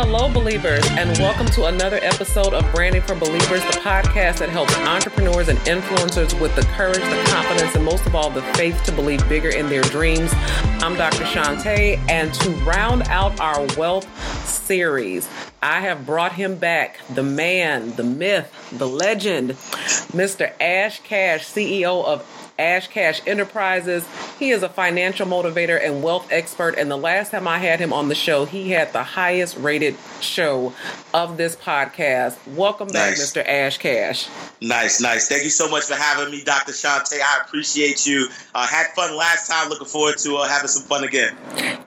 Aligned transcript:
Hello, 0.00 0.32
believers, 0.32 0.84
and 0.90 1.16
welcome 1.18 1.46
to 1.46 1.66
another 1.66 1.98
episode 2.02 2.54
of 2.54 2.64
Branding 2.72 3.02
for 3.02 3.14
Believers, 3.14 3.62
the 3.62 3.80
podcast 3.80 4.38
that 4.38 4.48
helps 4.48 4.76
entrepreneurs 4.78 5.48
and 5.48 5.58
influencers 5.60 6.40
with 6.40 6.54
the 6.56 6.62
courage, 6.76 6.98
the 6.98 7.30
confidence, 7.30 7.74
and 7.74 7.84
most 7.84 8.06
of 8.06 8.14
all, 8.14 8.30
the 8.30 8.42
faith 8.54 8.82
to 8.84 8.92
believe 8.92 9.28
bigger 9.28 9.50
in 9.50 9.68
their 9.68 9.82
dreams. 9.82 10.30
I'm 10.82 10.94
Dr. 10.94 11.24
Shantae, 11.24 11.98
and 12.08 12.32
to 12.34 12.50
round 12.64 13.02
out 13.08 13.38
our 13.40 13.66
wealth 13.76 14.06
series, 14.46 15.28
I 15.62 15.80
have 15.80 16.06
brought 16.06 16.32
him 16.32 16.56
back 16.56 17.00
the 17.14 17.22
man, 17.22 17.92
the 17.96 18.04
myth, 18.04 18.52
the 18.72 18.88
legend, 18.88 19.50
Mr. 20.12 20.52
Ash 20.60 21.00
Cash, 21.00 21.44
CEO 21.44 22.04
of 22.04 22.22
Ash 22.58 22.88
Cash 22.88 23.22
Enterprises. 23.26 24.04
He 24.38 24.50
is 24.50 24.62
a 24.62 24.68
financial 24.68 25.26
motivator 25.26 25.84
and 25.84 26.00
wealth 26.00 26.28
expert. 26.30 26.76
And 26.78 26.88
the 26.88 26.96
last 26.96 27.32
time 27.32 27.48
I 27.48 27.58
had 27.58 27.80
him 27.80 27.92
on 27.92 28.08
the 28.08 28.14
show, 28.14 28.44
he 28.44 28.70
had 28.70 28.92
the 28.92 29.02
highest 29.02 29.56
rated 29.56 29.96
show 30.20 30.72
of 31.12 31.36
this 31.36 31.56
podcast. 31.56 32.36
Welcome 32.54 32.86
back, 32.86 33.18
nice. 33.18 33.32
Mr. 33.32 33.44
Ash 33.44 33.78
Cash. 33.78 34.28
Nice, 34.60 35.00
nice. 35.00 35.28
Thank 35.28 35.42
you 35.42 35.50
so 35.50 35.68
much 35.68 35.84
for 35.84 35.94
having 35.94 36.30
me, 36.30 36.44
Dr. 36.44 36.70
Shantae. 36.70 37.20
I 37.20 37.42
appreciate 37.44 38.06
you. 38.06 38.28
Uh, 38.54 38.64
had 38.64 38.86
fun 38.94 39.16
last 39.16 39.50
time. 39.50 39.70
Looking 39.70 39.88
forward 39.88 40.18
to 40.18 40.36
uh, 40.36 40.48
having 40.48 40.68
some 40.68 40.84
fun 40.84 41.02
again. 41.02 41.36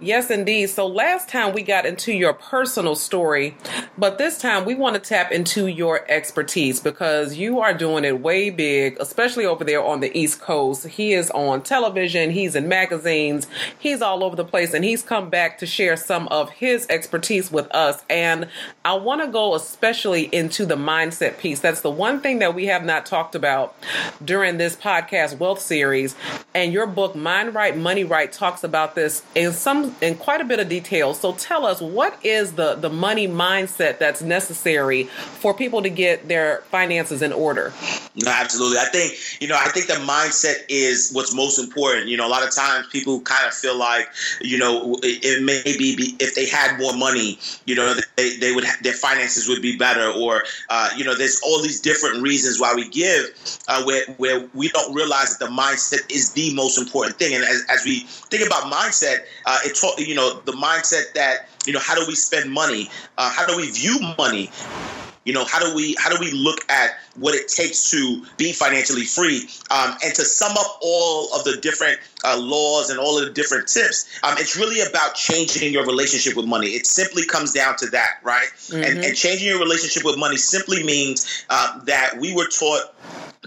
Yes, 0.02 0.30
indeed. 0.30 0.68
So 0.72 0.88
last 0.88 1.30
time 1.30 1.54
we 1.54 1.62
got 1.62 1.86
into 1.86 2.12
your 2.12 2.34
personal 2.34 2.96
story, 2.96 3.56
but 3.98 4.18
this 4.18 4.38
time 4.40 4.66
we 4.66 4.74
want 4.74 4.96
to 4.96 5.00
tap 5.00 5.32
into 5.32 5.68
your 5.68 6.04
expertise 6.10 6.80
because 6.80 7.36
you 7.36 7.60
are 7.60 7.74
doing 7.74 8.04
it 8.04 8.20
way 8.20 8.50
big, 8.50 8.98
especially 9.00 9.46
over 9.46 9.64
there 9.64 9.84
on 9.84 10.00
the 10.00 10.18
East 10.18 10.42
Coast. 10.42 10.88
He 10.88 11.14
is 11.14 11.30
on 11.32 11.62
television, 11.62 12.32
he's 12.42 12.56
in 12.56 12.68
magazines, 12.68 13.48
he's 13.78 14.02
all 14.02 14.24
over 14.24 14.36
the 14.36 14.46
place, 14.46 14.74
and 14.74 14.84
he's 14.84 15.04
come 15.04 15.30
back 15.30 15.58
to 15.60 15.66
share 15.66 15.96
some 15.96 16.28
of 16.30 16.50
his 16.50 16.86
expertise 16.90 17.52
with 17.52 17.74
us. 17.74 18.04
And 18.10 18.48
I 18.84 18.94
want 18.94 19.22
to 19.22 19.28
go 19.28 19.56
especially 19.56 20.24
into 20.34 20.66
the 20.66 20.76
mindset 20.76 21.38
piece. 21.38 21.60
That's 21.60 21.82
the 21.82 21.92
one 21.92 22.20
thing 22.20 22.40
that 22.40 22.56
we 22.56 22.66
have 22.66 22.84
not 22.84 23.06
talked 23.06 23.36
about 23.36 23.76
during 24.24 24.58
this 24.58 24.76
podcast 24.76 25.38
wealth 25.38 25.60
series. 25.60 26.16
And 26.54 26.74
your 26.74 26.88
book, 26.88 27.16
Mind 27.16 27.54
Right, 27.54 27.78
Money 27.78 28.04
Right, 28.04 28.32
talks 28.32 28.64
about 28.64 28.96
this 28.96 29.24
in 29.36 29.54
some 29.54 29.96
in 30.02 30.16
quite 30.16 30.42
a 30.42 30.46
bit 30.46 30.60
of 30.60 30.68
detail. 30.68 31.14
So 31.14 31.34
tell 31.34 31.66
us 31.66 31.82
what 31.82 32.18
is 32.26 32.54
the 32.54 32.76
the 32.76 32.90
money 32.90 33.28
mindset 33.28 34.00
that's 34.00 34.22
necessary 34.22 35.04
for 35.04 35.54
people 35.54 35.82
to 35.84 35.90
get 35.90 36.28
their 36.28 36.64
finances 36.72 37.22
in 37.22 37.32
order? 37.32 37.74
No, 38.16 38.32
absolutely. 38.32 38.78
I 38.78 38.86
think 38.86 39.42
you 39.42 39.48
know. 39.48 39.56
I 39.56 39.70
think 39.70 39.88
the 39.88 39.94
mindset 39.94 40.56
is 40.70 41.12
what's 41.12 41.34
most 41.34 41.60
important. 41.60 42.08
You 42.08 42.18
know, 42.18 42.28
lot 42.32 42.48
of 42.48 42.54
times 42.56 42.88
people 42.88 43.20
kind 43.22 43.46
of 43.46 43.54
feel 43.54 43.78
like, 43.78 44.08
you 44.42 44.58
know, 44.58 44.96
it, 45.04 45.24
it 45.24 45.44
may 45.44 45.62
be, 45.64 46.16
if 46.20 46.36
they 46.36 46.48
had 46.48 46.80
more 46.80 46.96
money, 46.96 47.38
you 47.66 47.76
know, 47.76 47.94
they, 48.16 48.38
they 48.38 48.54
would 48.54 48.66
their 48.82 48.94
finances 48.94 49.48
would 49.48 49.62
be 49.62 49.78
better, 49.78 50.12
or 50.12 50.44
uh, 50.70 50.90
you 50.96 51.04
know, 51.04 51.16
there's 51.16 51.40
all 51.44 51.62
these 51.62 51.80
different 51.82 52.22
reasons 52.22 52.60
why 52.60 52.74
we 52.74 52.88
give, 52.90 53.26
uh, 53.68 53.84
where 53.84 54.06
where 54.18 54.48
we 54.54 54.70
don't 54.70 54.94
realize 54.94 55.38
that 55.38 55.46
the 55.46 55.52
mindset 55.52 56.10
is 56.10 56.34
the 56.34 56.54
most 56.56 56.78
important 56.78 57.18
thing. 57.18 57.36
And 57.36 57.44
as, 57.44 57.64
as 57.70 57.86
we 57.86 58.00
think 58.32 58.46
about 58.46 58.72
mindset, 58.72 59.26
uh, 59.46 59.60
it's 59.64 59.84
you 60.00 60.16
know 60.16 60.40
the 60.46 60.54
mindset 60.54 61.14
that 61.14 61.50
you 61.66 61.74
know 61.74 61.80
how 61.80 61.96
do 61.96 62.06
we 62.08 62.16
spend 62.16 62.52
money, 62.52 62.90
uh, 63.18 63.30
how 63.30 63.46
do 63.46 63.58
we 63.58 63.70
view 63.70 64.00
money 64.18 64.50
you 65.26 65.34
know, 65.34 65.46
how 65.46 65.60
do 65.60 65.76
we 65.76 65.96
how 66.00 66.10
do 66.10 66.18
we 66.20 66.32
look 66.32 66.70
at 66.70 66.92
what 67.16 67.36
it 67.36 67.48
takes 67.48 67.92
to 67.92 68.26
be 68.38 68.54
financially 68.54 69.04
free 69.04 69.48
um, 69.70 69.96
and 70.04 70.16
to 70.16 70.24
sum 70.24 70.52
up 70.54 70.80
all 70.82 71.34
of 71.36 71.44
the 71.44 71.58
different 71.62 72.00
uh, 72.24 72.38
laws 72.40 72.90
and 72.90 73.00
all 73.00 73.20
of 73.20 73.26
the 73.26 73.32
different 73.32 73.68
tips? 73.68 74.10
Um, 74.24 74.36
it's 74.40 74.58
really 74.58 74.82
about 74.82 75.14
changing 75.14 75.74
your 75.74 75.86
relationship 75.86 76.36
with 76.36 76.48
money. 76.48 76.70
It 76.70 76.88
simply 76.88 77.26
comes 77.26 77.52
down 77.54 77.76
to 77.78 77.88
that, 77.88 78.20
right? 78.24 78.48
Mm-hmm. 78.56 78.84
And, 78.84 79.06
and, 79.06 79.16
changing 79.16 79.48
your 79.48 79.60
relationship 79.60 80.04
with 80.04 80.18
money 80.18 80.38
simply 80.38 80.84
means 80.84 81.46
uh, 81.50 81.80
that 81.86 82.18
we 82.20 82.34
were 82.34 82.48
taught 82.48 82.94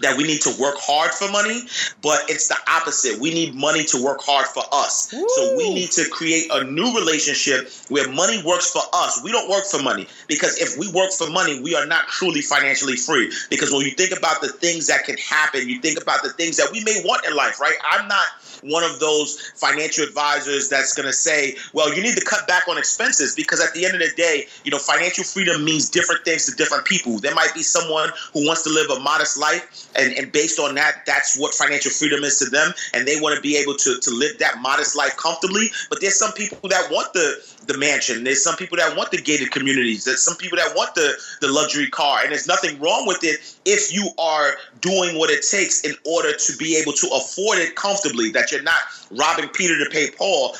that 0.01 0.17
we 0.17 0.25
need 0.25 0.41
to 0.41 0.51
work 0.61 0.75
hard 0.79 1.13
for 1.13 1.31
money, 1.31 1.63
but 2.03 2.23
it's 2.29 2.49
the 2.49 2.57
opposite. 2.69 3.21
We 3.21 3.33
need 3.33 3.55
money 3.55 3.85
to 3.85 4.03
work 4.03 4.21
hard 4.23 4.47
for 4.47 4.65
us. 4.73 5.13
Ooh. 5.15 5.29
So 5.37 5.57
we 5.57 5.73
need 5.73 5.93
to 5.93 6.09
create 6.11 6.51
a 6.53 6.65
new 6.65 6.93
relationship 6.97 7.71
where 7.91 8.11
money 8.11 8.43
works 8.45 8.71
for 8.71 8.83
us. 8.93 9.23
We 9.23 9.31
don't 9.31 9.49
work 9.49 9.65
for 9.67 9.81
money 9.81 10.09
because 10.27 10.59
if 10.59 10.77
we 10.77 10.91
work 10.91 11.13
for 11.13 11.31
money, 11.31 11.61
we 11.61 11.77
are 11.77 11.87
not 11.87 12.09
truly 12.09 12.41
financially 12.41 12.97
free. 12.97 13.33
Because 13.51 13.71
when 13.73 13.83
you 13.83 13.93
think 13.93 14.17
about 14.17 14.41
the 14.41 14.49
things 14.49 14.89
that 14.89 15.05
can 15.05 15.17
happen, 15.17 15.69
you 15.69 15.81
think 15.81 16.03
about 16.03 16.25
the 16.25 16.31
things 16.31 16.57
that 16.57 16.73
we 16.73 16.83
may 16.83 17.01
want 17.05 17.25
in 17.25 17.37
life, 17.37 17.61
right? 17.61 17.77
I'm 17.89 18.09
not 18.09 18.27
one 18.65 18.83
of 18.83 18.99
those 18.99 19.53
financial 19.57 20.05
advisors 20.05 20.69
that's 20.69 20.95
going 20.95 21.07
to 21.07 21.13
say, 21.13 21.57
well, 21.73 21.95
you 21.95 22.03
need 22.03 22.17
to 22.17 22.25
cut 22.25 22.47
back 22.49 22.67
on 22.69 22.79
expenses 22.79 23.35
because 23.35 23.61
at 23.61 23.73
the 23.75 23.85
end 23.85 23.95
of 23.95 24.01
the 24.01 24.13
day, 24.17 24.47
you 24.65 24.71
know, 24.71 24.79
financial 24.79 25.25
freedom 25.25 25.65
means 25.65 25.91
different 25.91 26.25
things 26.25 26.47
to 26.47 26.57
different 26.57 26.85
people. 26.85 27.19
There 27.19 27.35
might 27.35 27.53
be 27.55 27.63
someone 27.63 28.11
who 28.33 28.47
wants 28.47 28.63
to 28.63 28.71
live 28.71 28.91
a 28.91 29.01
modest 29.01 29.39
life, 29.39 29.89
and, 29.97 30.13
and 30.15 30.33
based 30.33 30.59
on 30.59 30.75
that, 30.77 31.05
that's 31.07 31.39
what 31.39 31.55
financial 31.55 31.91
freedom 31.91 32.25
is 32.25 32.39
to 32.39 32.47
them, 32.47 32.73
and 32.95 33.07
they 33.07 33.21
want 33.21 33.37
to 33.37 33.41
be 33.41 33.57
able 33.57 33.75
to, 33.75 33.99
to 34.01 34.11
live 34.11 34.39
that 34.39 34.59
modest 34.61 34.97
life 34.97 35.17
comfortably. 35.17 35.71
But 35.91 36.01
there's 36.01 36.19
some 36.19 36.33
people 36.33 36.69
that 36.69 36.91
want 36.91 37.13
the 37.13 37.43
the 37.67 37.79
mansion. 37.79 38.25
There's 38.25 38.43
some 38.43 38.57
people 38.57 38.77
that 38.79 38.97
want 38.97 39.11
the 39.11 39.21
gated 39.21 39.51
communities. 39.51 40.05
There's 40.05 40.23
some 40.23 40.37
people 40.37 40.59
that 40.59 40.75
want 40.75 40.95
the, 40.95 41.15
the 41.41 41.49
luxury 41.49 41.89
car. 41.89 42.21
And 42.23 42.31
there's 42.31 42.47
nothing 42.47 42.79
wrong 42.81 43.07
with 43.07 43.21
it 43.23 43.41
if 43.65 43.93
you 43.93 44.11
are 44.19 44.57
doing 44.81 45.19
what 45.19 45.31
it 45.31 45.45
takes 45.49 45.83
in 45.83 45.95
order 46.05 46.33
to 46.37 46.57
be 46.57 46.77
able 46.77 46.93
to 46.93 47.09
afford 47.15 47.59
it 47.59 47.75
comfortably, 47.75 48.31
that 48.33 48.49
you're 48.55 48.63
not 48.63 48.81
robbing 49.11 49.49
Peter 49.49 49.79
to 49.85 49.91
pay 49.91 50.11
Paul. 50.11 50.55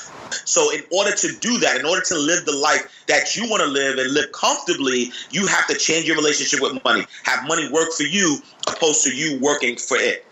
So, 0.45 0.73
in 0.73 0.83
order 0.91 1.15
to 1.15 1.29
do 1.41 1.59
that, 1.59 1.79
in 1.79 1.87
order 1.87 2.03
to 2.03 2.19
live 2.19 2.45
the 2.45 2.57
life 2.57 3.05
that 3.07 3.37
you 3.37 3.49
want 3.49 3.63
to 3.63 3.69
live 3.69 3.99
and 3.99 4.13
live 4.13 4.33
comfortably, 4.33 5.13
you 5.31 5.47
have 5.47 5.67
to 5.69 5.75
change 5.75 6.07
your 6.07 6.17
relationship 6.17 6.61
with 6.61 6.83
money. 6.85 7.07
Have 7.23 7.47
money 7.47 7.71
work 7.71 7.93
for 7.93 8.03
you 8.03 8.39
opposed 8.67 9.05
to 9.05 9.15
you 9.15 9.39
working 9.41 9.77
for 9.77 9.97
it. 9.97 10.27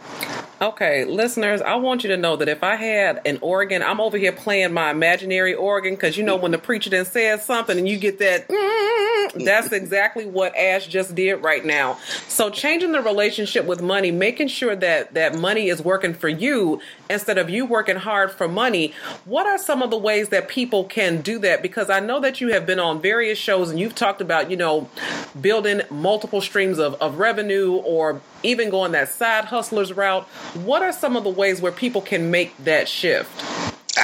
Okay, 0.60 1.04
listeners, 1.04 1.60
I 1.60 1.74
want 1.74 2.04
you 2.04 2.10
to 2.10 2.16
know 2.16 2.36
that 2.36 2.48
if 2.48 2.62
I 2.62 2.76
had 2.76 3.20
an 3.26 3.38
organ, 3.40 3.82
I'm 3.82 4.00
over 4.00 4.16
here 4.16 4.30
playing 4.30 4.72
my 4.72 4.90
imaginary 4.90 5.54
organ 5.54 5.94
because 5.94 6.16
you 6.16 6.22
know 6.22 6.36
when 6.36 6.52
the 6.52 6.58
preacher 6.58 6.88
then 6.88 7.04
says 7.04 7.44
something 7.44 7.76
and 7.76 7.88
you 7.88 7.98
get 7.98 8.20
that, 8.20 8.48
mm, 8.48 9.44
that's 9.44 9.72
exactly 9.72 10.24
what 10.24 10.56
Ash 10.56 10.86
just 10.86 11.16
did 11.16 11.42
right 11.42 11.64
now. 11.64 11.98
So 12.28 12.48
changing 12.48 12.92
the 12.92 13.02
relationship 13.02 13.64
with 13.64 13.82
money, 13.82 14.12
making 14.12 14.48
sure 14.48 14.76
that 14.76 15.14
that 15.14 15.34
money 15.36 15.68
is 15.68 15.82
working 15.82 16.14
for 16.14 16.28
you 16.28 16.80
instead 17.10 17.38
of 17.38 17.50
you 17.50 17.66
working 17.66 17.96
hard 17.96 18.30
for 18.30 18.48
money. 18.48 18.92
What 19.24 19.46
are 19.46 19.58
some 19.58 19.82
of 19.82 19.90
the 19.90 19.98
ways 19.98 20.30
that 20.30 20.48
people 20.48 20.84
can 20.84 21.20
do 21.20 21.38
that? 21.40 21.62
Because 21.62 21.90
I 21.90 22.00
know 22.00 22.20
that 22.20 22.40
you 22.40 22.48
have 22.52 22.66
been 22.66 22.80
on 22.80 23.00
various 23.00 23.38
shows 23.38 23.70
and 23.70 23.78
you've 23.78 23.94
talked 23.94 24.20
about, 24.20 24.50
you 24.50 24.56
know, 24.56 24.88
building 25.40 25.82
multiple 25.90 26.40
streams 26.40 26.78
of, 26.78 26.94
of 26.94 27.18
revenue 27.18 27.72
or 27.72 28.20
even 28.42 28.70
going 28.70 28.92
that 28.92 29.08
side 29.08 29.46
hustlers 29.46 29.92
route. 29.92 30.24
What 30.54 30.82
are 30.82 30.92
some 30.92 31.16
of 31.16 31.24
the 31.24 31.30
ways 31.30 31.60
where 31.60 31.72
people 31.72 32.00
can 32.00 32.30
make 32.30 32.56
that 32.64 32.88
shift? 32.88 33.30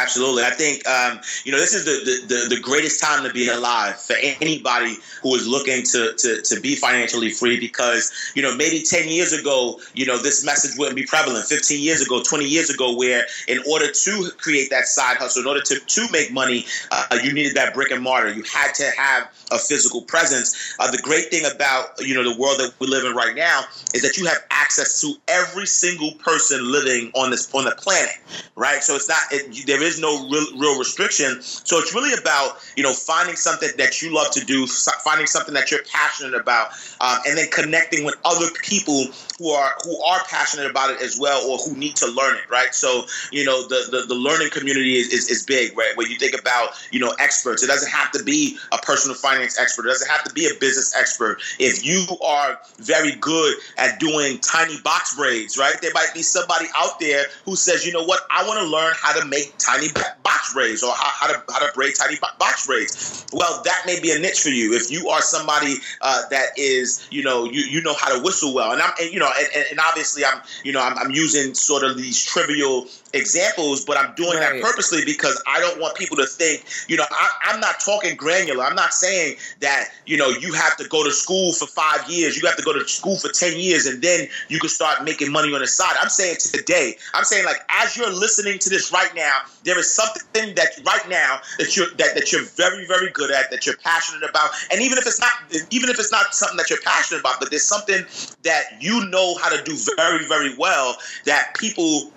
Absolutely. 0.08 0.42
I 0.42 0.50
think, 0.52 0.88
um, 0.88 1.20
you 1.44 1.52
know, 1.52 1.58
this 1.58 1.74
is 1.74 1.84
the, 1.84 2.34
the, 2.34 2.54
the, 2.54 2.60
greatest 2.62 2.98
time 2.98 3.24
to 3.24 3.30
be 3.30 3.50
alive 3.50 4.00
for 4.00 4.16
anybody 4.40 4.96
who 5.22 5.34
is 5.34 5.46
looking 5.46 5.82
to, 5.82 6.14
to, 6.16 6.40
to 6.40 6.60
be 6.62 6.76
financially 6.76 7.28
free 7.28 7.60
because, 7.60 8.10
you 8.34 8.40
know, 8.40 8.56
maybe 8.56 8.82
10 8.82 9.10
years 9.10 9.34
ago, 9.34 9.78
you 9.92 10.06
know, 10.06 10.16
this 10.16 10.42
message 10.46 10.78
wouldn't 10.78 10.96
be 10.96 11.04
prevalent. 11.04 11.44
15 11.44 11.82
years 11.82 12.00
ago, 12.00 12.22
20 12.22 12.46
years 12.46 12.70
ago, 12.70 12.96
where 12.96 13.26
in 13.48 13.58
order 13.70 13.92
to 13.92 14.30
create 14.38 14.70
that 14.70 14.86
side 14.86 15.18
hustle, 15.18 15.42
in 15.42 15.48
order 15.48 15.60
to, 15.60 15.78
to 15.78 16.10
make 16.10 16.32
money, 16.32 16.64
uh, 16.90 17.18
you 17.22 17.34
needed 17.34 17.54
that 17.54 17.74
brick 17.74 17.90
and 17.90 18.02
mortar. 18.02 18.32
You 18.32 18.44
had 18.44 18.72
to 18.76 18.90
have 18.96 19.30
a 19.50 19.58
physical 19.58 20.00
presence. 20.00 20.74
Uh, 20.78 20.90
the 20.90 21.02
great 21.02 21.26
thing 21.26 21.44
about, 21.54 22.00
you 22.00 22.14
know, 22.14 22.24
the 22.24 22.38
world 22.40 22.58
that 22.60 22.72
we 22.78 22.86
live 22.86 23.04
in 23.04 23.14
right 23.14 23.36
now 23.36 23.64
is 23.92 24.00
that 24.00 24.16
you 24.16 24.24
have 24.24 24.38
access 24.50 25.02
to 25.02 25.14
every 25.28 25.66
single 25.66 26.12
person 26.12 26.72
living 26.72 27.10
on 27.14 27.30
this, 27.30 27.52
on 27.54 27.64
the 27.64 27.72
planet, 27.72 28.16
right? 28.56 28.82
So 28.82 28.96
it's 28.96 29.08
not, 29.08 29.20
it, 29.30 29.66
there 29.66 29.82
is 29.82 29.97
no 30.00 30.28
real, 30.28 30.46
real 30.56 30.78
restriction. 30.78 31.42
So 31.42 31.78
it's 31.78 31.94
really 31.94 32.12
about 32.18 32.58
you 32.76 32.82
know 32.82 32.92
finding 32.92 33.36
something 33.36 33.70
that 33.76 34.02
you 34.02 34.14
love 34.14 34.30
to 34.32 34.44
do, 34.44 34.66
finding 34.66 35.26
something 35.26 35.54
that 35.54 35.70
you're 35.70 35.82
passionate 35.84 36.34
about, 36.34 36.72
um, 37.00 37.18
and 37.26 37.38
then 37.38 37.48
connecting 37.50 38.04
with 38.04 38.16
other 38.24 38.46
people 38.62 39.06
who 39.38 39.50
are 39.50 39.74
who 39.84 40.00
are 40.02 40.20
passionate 40.28 40.70
about 40.70 40.90
it 40.90 41.00
as 41.00 41.18
well, 41.18 41.44
or 41.48 41.58
who 41.58 41.76
need 41.76 41.96
to 41.96 42.06
learn 42.06 42.36
it. 42.36 42.48
Right. 42.50 42.74
So 42.74 43.04
you 43.32 43.44
know 43.44 43.66
the 43.66 43.88
the, 43.90 44.06
the 44.06 44.14
learning 44.14 44.50
community 44.50 44.96
is, 44.96 45.12
is, 45.12 45.30
is 45.30 45.44
big. 45.44 45.76
Right. 45.76 45.96
When 45.96 46.10
you 46.10 46.16
think 46.16 46.38
about 46.38 46.70
you 46.90 47.00
know 47.00 47.14
experts, 47.18 47.62
it 47.62 47.66
doesn't 47.66 47.90
have 47.90 48.10
to 48.12 48.22
be 48.22 48.58
a 48.72 48.78
personal 48.78 49.16
finance 49.16 49.58
expert. 49.58 49.86
It 49.86 49.90
doesn't 49.90 50.10
have 50.10 50.24
to 50.24 50.32
be 50.32 50.46
a 50.46 50.54
business 50.60 50.94
expert. 50.96 51.40
If 51.58 51.84
you 51.84 52.06
are 52.24 52.58
very 52.78 53.12
good 53.12 53.56
at 53.76 53.98
doing 53.98 54.38
tiny 54.38 54.80
box 54.80 55.14
braids, 55.14 55.58
right, 55.58 55.74
there 55.80 55.92
might 55.94 56.10
be 56.14 56.22
somebody 56.22 56.66
out 56.76 57.00
there 57.00 57.26
who 57.44 57.56
says, 57.56 57.86
you 57.86 57.92
know 57.92 58.04
what, 58.04 58.20
I 58.30 58.46
want 58.46 58.60
to 58.60 58.66
learn 58.66 58.94
how 58.96 59.18
to 59.18 59.26
make 59.26 59.54
tiny 59.58 59.87
tiny 59.90 60.08
box 60.22 60.54
braids 60.54 60.82
or 60.82 60.92
how, 60.92 61.26
how, 61.26 61.26
to 61.32 61.52
how 61.52 61.58
to 61.58 61.72
braid 61.74 61.94
tiny 61.98 62.16
box 62.38 62.66
braids. 62.66 63.26
Well, 63.32 63.62
that 63.64 63.82
may 63.86 64.00
be 64.00 64.10
a 64.12 64.18
niche 64.18 64.40
for 64.40 64.50
you 64.50 64.74
if 64.74 64.90
you 64.90 65.08
are 65.08 65.20
somebody 65.20 65.76
uh, 66.00 66.22
that 66.30 66.50
is 66.56 67.06
you 67.10 67.22
know 67.22 67.44
you 67.44 67.62
you 67.62 67.82
know 67.82 67.94
how 67.94 68.16
to 68.16 68.22
whistle 68.22 68.54
well, 68.54 68.72
and 68.72 68.82
I'm 68.82 68.92
and, 69.00 69.12
you 69.12 69.18
know 69.18 69.30
and, 69.38 69.66
and 69.70 69.80
obviously 69.80 70.24
I'm 70.24 70.40
you 70.64 70.72
know 70.72 70.82
I'm, 70.82 70.96
I'm 70.98 71.10
using 71.10 71.54
sort 71.54 71.84
of 71.84 71.96
these 71.96 72.24
trivial 72.24 72.86
examples, 73.14 73.84
but 73.84 73.96
I'm 73.96 74.14
doing 74.14 74.38
right. 74.38 74.54
that 74.54 74.62
purposely 74.62 75.04
because 75.04 75.42
I 75.46 75.60
don't 75.60 75.80
want 75.80 75.96
people 75.96 76.16
to 76.18 76.26
think, 76.26 76.64
you 76.88 76.96
know, 76.96 77.04
I, 77.10 77.54
am 77.54 77.60
not 77.60 77.80
talking 77.80 78.16
granular. 78.16 78.64
I'm 78.64 78.74
not 78.74 78.92
saying 78.92 79.36
that, 79.60 79.88
you 80.06 80.16
know, 80.16 80.28
you 80.28 80.52
have 80.52 80.76
to 80.76 80.88
go 80.88 81.04
to 81.04 81.10
school 81.10 81.52
for 81.52 81.66
five 81.66 82.08
years, 82.08 82.40
you 82.40 82.46
have 82.46 82.56
to 82.56 82.62
go 82.62 82.72
to 82.72 82.86
school 82.86 83.16
for 83.16 83.28
10 83.28 83.58
years, 83.58 83.86
and 83.86 84.02
then 84.02 84.28
you 84.48 84.58
can 84.58 84.68
start 84.68 85.04
making 85.04 85.32
money 85.32 85.52
on 85.54 85.60
the 85.60 85.66
side. 85.66 85.96
I'm 86.00 86.08
saying 86.08 86.36
today, 86.40 86.96
I'm 87.14 87.24
saying 87.24 87.44
like 87.44 87.60
as 87.70 87.96
you're 87.96 88.12
listening 88.12 88.58
to 88.60 88.70
this 88.70 88.92
right 88.92 89.14
now, 89.14 89.40
there 89.64 89.77
is 89.78 89.92
something 89.92 90.54
that 90.54 90.68
right 90.84 91.08
now 91.08 91.40
that 91.58 91.76
you're 91.76 91.90
that, 91.96 92.14
that 92.14 92.32
you're 92.32 92.44
very, 92.44 92.86
very 92.86 93.10
good 93.10 93.30
at, 93.30 93.50
that 93.50 93.66
you're 93.66 93.76
passionate 93.76 94.28
about. 94.28 94.50
And 94.70 94.80
even 94.82 94.98
if 94.98 95.06
it's 95.06 95.20
not 95.20 95.30
even 95.70 95.90
if 95.90 95.98
it's 95.98 96.12
not 96.12 96.34
something 96.34 96.56
that 96.56 96.70
you're 96.70 96.80
passionate 96.84 97.20
about, 97.20 97.40
but 97.40 97.50
there's 97.50 97.64
something 97.64 98.04
that 98.42 98.64
you 98.80 99.08
know 99.10 99.36
how 99.36 99.48
to 99.54 99.62
do 99.62 99.76
very, 99.96 100.26
very 100.26 100.54
well 100.56 100.98
that 101.24 101.54
people 101.58 102.12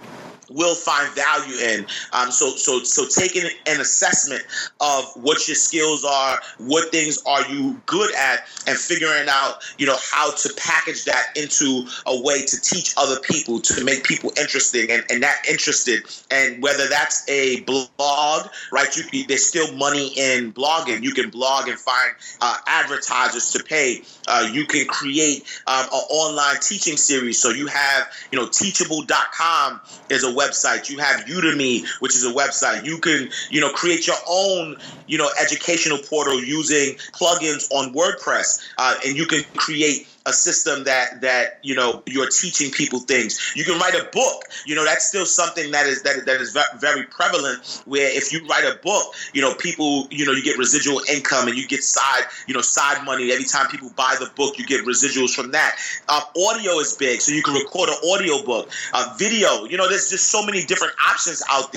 will 0.53 0.75
find 0.75 1.13
value 1.13 1.57
in. 1.57 1.85
Um, 2.13 2.31
so, 2.31 2.51
so, 2.55 2.83
so 2.83 3.05
taking 3.07 3.43
an 3.67 3.79
assessment 3.79 4.43
of 4.79 5.05
what 5.15 5.47
your 5.47 5.55
skills 5.55 6.03
are, 6.03 6.39
what 6.59 6.91
things 6.91 7.21
are 7.25 7.47
you 7.47 7.81
good 7.85 8.13
at, 8.15 8.47
and 8.67 8.77
figuring 8.77 9.27
out, 9.29 9.63
you 9.77 9.85
know, 9.85 9.97
how 10.11 10.31
to 10.31 10.53
package 10.57 11.05
that 11.05 11.27
into 11.35 11.85
a 12.05 12.21
way 12.21 12.45
to 12.45 12.61
teach 12.61 12.93
other 12.97 13.19
people, 13.21 13.59
to 13.59 13.83
make 13.83 14.03
people 14.03 14.31
interesting 14.37 14.89
and, 14.91 15.03
and 15.09 15.23
that 15.23 15.35
interested. 15.49 16.03
And 16.29 16.61
whether 16.61 16.87
that's 16.87 17.27
a 17.29 17.61
blog, 17.61 18.47
right? 18.71 18.95
You, 18.95 19.25
there's 19.25 19.45
still 19.45 19.73
money 19.75 20.13
in 20.17 20.53
blogging. 20.53 21.03
You 21.03 21.13
can 21.13 21.29
blog 21.29 21.67
and 21.67 21.79
find 21.79 22.11
uh, 22.41 22.57
advertisers 22.67 23.51
to 23.51 23.63
pay. 23.63 24.01
Uh, 24.27 24.47
you 24.51 24.65
can 24.65 24.85
create 24.85 25.43
um, 25.67 25.85
an 25.85 26.01
online 26.09 26.59
teaching 26.61 26.97
series. 26.97 27.41
So 27.41 27.49
you 27.49 27.67
have, 27.67 28.11
you 28.31 28.39
know, 28.39 28.47
teachable.com 28.47 29.81
is 30.09 30.23
a 30.23 30.33
website. 30.41 30.89
You 30.89 30.97
have 30.99 31.25
Udemy, 31.25 31.85
which 31.99 32.15
is 32.15 32.25
a 32.25 32.33
website. 32.33 32.85
You 32.85 32.97
can, 32.97 33.29
you 33.49 33.61
know, 33.61 33.69
create 33.69 34.07
your 34.07 34.17
own, 34.27 34.77
you 35.07 35.17
know, 35.17 35.29
educational 35.39 35.99
portal 35.99 36.43
using 36.43 36.95
plugins 37.13 37.71
on 37.71 37.93
WordPress, 37.93 38.61
uh, 38.77 38.95
and 39.05 39.15
you 39.15 39.25
can 39.25 39.43
create 39.57 40.07
a 40.25 40.33
system 40.33 40.83
that 40.83 41.21
that 41.21 41.59
you 41.63 41.75
know 41.75 42.03
you're 42.05 42.29
teaching 42.29 42.71
people 42.71 42.99
things. 42.99 43.53
You 43.55 43.63
can 43.63 43.79
write 43.79 43.95
a 43.95 44.05
book. 44.11 44.43
You 44.65 44.75
know 44.75 44.85
that's 44.85 45.05
still 45.07 45.25
something 45.25 45.71
that 45.71 45.87
is 45.87 46.03
that 46.03 46.25
that 46.25 46.41
is 46.41 46.57
very 46.79 47.03
prevalent. 47.05 47.83
Where 47.85 48.09
if 48.15 48.31
you 48.31 48.45
write 48.47 48.65
a 48.65 48.77
book, 48.83 49.13
you 49.33 49.41
know 49.41 49.53
people 49.55 50.07
you 50.11 50.25
know 50.25 50.31
you 50.31 50.43
get 50.43 50.57
residual 50.57 51.01
income 51.09 51.47
and 51.47 51.57
you 51.57 51.67
get 51.67 51.83
side 51.83 52.23
you 52.47 52.53
know 52.53 52.61
side 52.61 53.03
money 53.05 53.31
every 53.31 53.45
time 53.45 53.67
people 53.67 53.91
buy 53.95 54.15
the 54.19 54.29
book. 54.35 54.57
You 54.57 54.65
get 54.65 54.85
residuals 54.85 55.33
from 55.33 55.51
that. 55.51 55.77
Uh, 56.07 56.21
audio 56.49 56.79
is 56.79 56.95
big, 56.95 57.21
so 57.21 57.31
you 57.31 57.41
can 57.41 57.53
record 57.53 57.89
an 57.89 57.95
audio 58.11 58.43
book. 58.43 58.69
Uh, 58.93 59.13
video, 59.17 59.65
you 59.65 59.77
know, 59.77 59.87
there's 59.89 60.09
just 60.09 60.29
so 60.29 60.45
many 60.45 60.63
different 60.65 60.93
options 61.09 61.41
out 61.49 61.73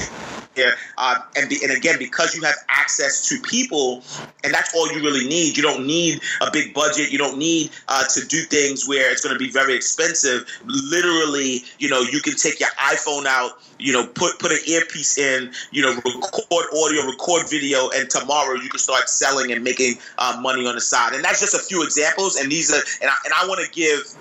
there. 0.55 0.75
Uh, 0.99 1.17
and 1.37 1.49
be, 1.49 1.58
and 1.62 1.73
again, 1.73 1.97
because 1.99 2.35
you 2.35 2.43
have 2.43 2.55
access 2.69 3.29
to 3.29 3.40
people, 3.40 4.02
and 4.43 4.52
that's 4.52 4.75
all 4.75 4.90
you 4.93 5.00
really 5.00 5.26
need. 5.26 5.56
You 5.56 5.62
don't 5.62 5.87
need 5.87 6.20
a 6.40 6.50
big 6.50 6.75
budget. 6.75 7.11
You 7.11 7.19
don't 7.19 7.38
need 7.38 7.70
uh, 7.88 8.05
to 8.14 8.26
do 8.26 8.33
things 8.42 8.86
where 8.88 9.10
it's 9.10 9.22
going 9.22 9.34
to 9.34 9.38
be 9.38 9.50
very 9.50 9.75
expensive. 9.75 10.46
Literally, 10.64 11.64
you 11.78 11.88
know, 11.88 12.00
you 12.00 12.20
can 12.20 12.34
take 12.34 12.60
your 12.60 12.70
iPhone 12.70 13.26
out, 13.26 13.60
you 13.78 13.92
know, 13.92 14.06
put 14.06 14.38
put 14.38 14.52
an 14.52 14.58
earpiece 14.66 15.19
in, 15.19 15.52
you 15.70 15.82
know, 15.82 15.94
record 15.94 16.66
audio, 16.72 17.06
record 17.06 17.48
video, 17.48 17.90
and 17.90 18.10
tomorrow 18.10 18.54
you 18.54 18.69
can 18.69 18.78
start 18.78 19.08
selling 19.08 19.52
and 19.52 19.62
making 19.62 19.94
uh, 20.19 20.38
money 20.40 20.66
on 20.66 20.75
the 20.75 20.81
side. 20.81 21.14
And 21.14 21.25
that's 21.25 21.40
just 21.40 21.54
a 21.54 21.58
few 21.58 21.82
examples. 21.82 22.36
And 22.36 22.50
these 22.50 22.72
are, 22.72 22.82
and 23.00 23.10
I, 23.10 23.16
and 23.25 23.34
I 23.34 23.46
want 23.46 23.64
to 23.64 23.70
give 23.70 24.14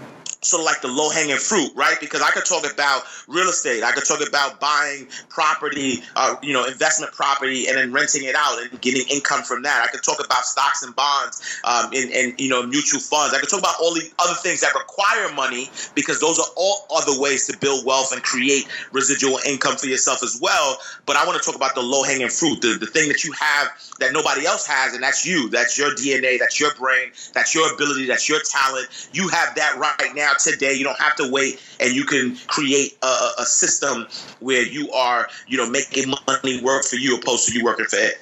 sort 0.44 0.62
of 0.62 0.66
like 0.66 0.82
the 0.82 0.88
low 0.88 1.10
hanging 1.10 1.38
fruit, 1.38 1.72
right? 1.76 1.98
Because 2.00 2.22
I 2.22 2.32
could 2.32 2.46
talk 2.46 2.70
about 2.72 3.04
real 3.28 3.48
estate, 3.50 3.84
I 3.84 3.92
could 3.92 4.06
talk 4.06 4.26
about 4.26 4.60
buying 4.60 5.08
property, 5.30 6.04
uh, 6.16 6.36
you 6.42 6.54
know, 6.54 6.66
investment 6.66 7.14
property, 7.14 7.68
and 7.68 7.78
then 7.78 7.92
renting 7.92 8.24
it 8.24 8.36
out 8.36 8.62
and 8.62 8.82
getting 8.82 9.08
income 9.10 9.44
from 9.44 9.64
that. 9.64 9.84
I 9.88 9.92
could 9.92 10.04
talk 10.04 10.24
about 10.24 10.46
stocks 10.46 10.84
and 10.84 10.96
bonds, 10.96 11.60
um, 11.64 11.92
and, 11.94 12.12
and 12.12 12.40
you 12.40 12.50
know, 12.50 12.66
mutual 12.66 13.00
funds. 13.00 13.34
I 13.34 13.40
could 13.40 13.50
talk 13.50 13.60
about 13.60 13.76
all 13.82 13.94
the 13.94 14.10
other 14.20 14.36
things 14.36 14.62
that 14.62 14.74
require 14.74 15.34
money 15.34 15.70
because 15.96 16.20
those 16.20 16.40
are 16.40 16.52
all 16.56 16.86
other 16.96 17.20
ways 17.20 17.48
to 17.48 17.58
build 17.58 17.86
wealth 17.86 18.12
and 18.12 18.22
create 18.22 18.68
residual 18.92 19.40
income 19.48 19.76
for 19.78 19.88
yourself 19.88 20.24
as 20.24 20.40
well. 20.42 20.78
But 21.06 21.16
I 21.16 21.26
want 21.26 21.42
to 21.42 21.46
talk 21.46 21.56
about 21.56 21.76
the 21.76 21.82
low 21.82 22.04
hanging 22.04 22.30
fruit, 22.30 22.62
the, 22.62 22.78
the 22.80 22.88
thing 22.88 23.08
that 23.10 23.24
you 23.24 23.32
have 23.34 23.70
that 24.00 24.14
nobody 24.14 24.46
else 24.46 24.68
has, 24.68 24.94
and 24.94 25.04
that's 25.04 25.26
you. 25.26 25.50
That's 25.50 25.78
your 25.78 25.92
DNA. 25.92 26.40
That's 26.40 26.60
your 26.60 26.74
brain. 26.76 27.12
That's 27.34 27.56
your 27.56 27.74
ability. 27.74 28.06
That's 28.06 28.28
your 28.28 28.40
talent. 28.50 29.10
You 29.14 29.28
have 29.30 29.56
that 29.56 29.78
right 29.78 30.16
now 30.16 30.33
today. 30.40 30.74
You 30.74 30.84
don't 30.84 31.00
have 31.00 31.16
to 31.18 31.32
wait, 31.32 31.62
and 31.80 31.94
you 31.94 32.06
can 32.06 32.36
create 32.48 32.98
a, 33.02 33.30
a 33.40 33.46
system 33.46 34.08
where 34.40 34.64
you 34.64 34.92
are, 34.92 35.28
you 35.48 35.58
know, 35.58 35.70
making 35.70 36.14
money 36.28 36.62
work 36.62 36.84
for 36.86 36.96
you 36.96 37.16
opposed 37.18 37.48
to 37.48 37.58
you 37.58 37.64
working 37.64 37.86
for 37.86 37.98
it. 37.98 38.22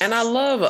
And 0.00 0.14
I 0.14 0.22
love 0.22 0.62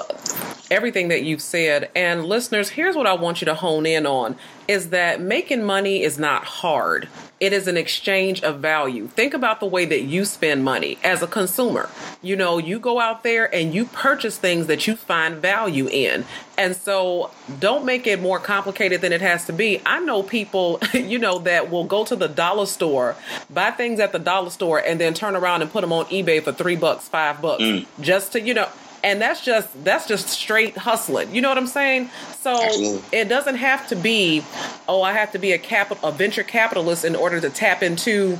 everything 0.71 1.09
that 1.09 1.23
you've 1.23 1.43
said. 1.43 1.91
And 1.95 2.25
listeners, 2.25 2.71
here's 2.71 2.97
what 2.97 3.07
I 3.07 3.15
want 3.15 3.41
you 3.41 3.45
to 3.47 3.55
hone 3.55 3.87
in 3.87 4.07
on 4.07 4.37
is 4.69 4.91
that 4.91 5.21
making 5.21 5.65
money 5.65 6.03
is 6.03 6.19
not 6.19 6.45
hard. 6.45 7.09
It 7.41 7.55
is 7.55 7.67
an 7.67 7.79
exchange 7.79 8.43
of 8.43 8.61
value. 8.61 9.07
Think 9.09 9.33
about 9.33 9.61
the 9.61 9.67
way 9.67 9.87
that 9.87 10.03
you 10.03 10.27
spend 10.27 10.63
money 10.63 10.99
as 11.03 11.23
a 11.23 11.27
consumer. 11.27 11.89
You 12.21 12.37
know, 12.37 12.59
you 12.59 12.79
go 12.79 13.01
out 13.01 13.23
there 13.23 13.53
and 13.55 13.73
you 13.73 13.87
purchase 13.87 14.37
things 14.37 14.67
that 14.67 14.87
you 14.87 14.95
find 14.95 15.37
value 15.37 15.89
in. 15.89 16.27
And 16.59 16.77
so 16.77 17.31
don't 17.61 17.87
make 17.87 18.07
it 18.07 18.21
more 18.21 18.39
complicated 18.39 19.01
than 19.01 19.13
it 19.13 19.23
has 19.23 19.47
to 19.47 19.53
be. 19.55 19.81
I 19.87 20.01
know 20.01 20.23
people, 20.23 20.81
you 20.93 21.19
know, 21.19 21.39
that 21.41 21.71
will 21.71 21.85
go 21.85 22.05
to 22.05 22.17
the 22.17 22.29
dollar 22.29 22.67
store, 22.67 23.17
buy 23.49 23.71
things 23.71 24.01
at 24.01 24.13
the 24.13 24.19
dollar 24.19 24.51
store, 24.51 24.81
and 24.81 25.01
then 25.01 25.15
turn 25.15 25.35
around 25.35 25.63
and 25.63 25.71
put 25.71 25.81
them 25.81 25.93
on 25.93 26.05
eBay 26.07 26.43
for 26.43 26.53
three 26.53 26.77
bucks, 26.77 27.09
five 27.09 27.41
bucks, 27.41 27.63
mm. 27.63 27.87
just 28.01 28.33
to, 28.33 28.41
you 28.41 28.53
know, 28.53 28.69
and 29.03 29.21
that's 29.21 29.45
just 29.45 29.69
that's 29.85 30.07
just 30.07 30.29
straight 30.29 30.77
hustling 30.77 31.35
you 31.35 31.41
know 31.41 31.49
what 31.49 31.59
i'm 31.59 31.67
saying 31.67 32.11
so 32.41 32.63
Absolutely. 32.63 33.19
it 33.19 33.29
doesn't 33.29 33.57
have 33.57 33.87
to 33.89 33.97
be 33.97 34.43
oh 34.89 35.03
i 35.03 35.13
have 35.13 35.33
to 35.33 35.39
be 35.39 35.53
a 35.53 35.59
capital 35.59 36.09
a 36.09 36.13
venture 36.13 36.43
capitalist 36.43 37.05
in 37.05 37.15
order 37.15 37.41
to 37.41 37.51
tap 37.51 37.83
into 37.83 38.39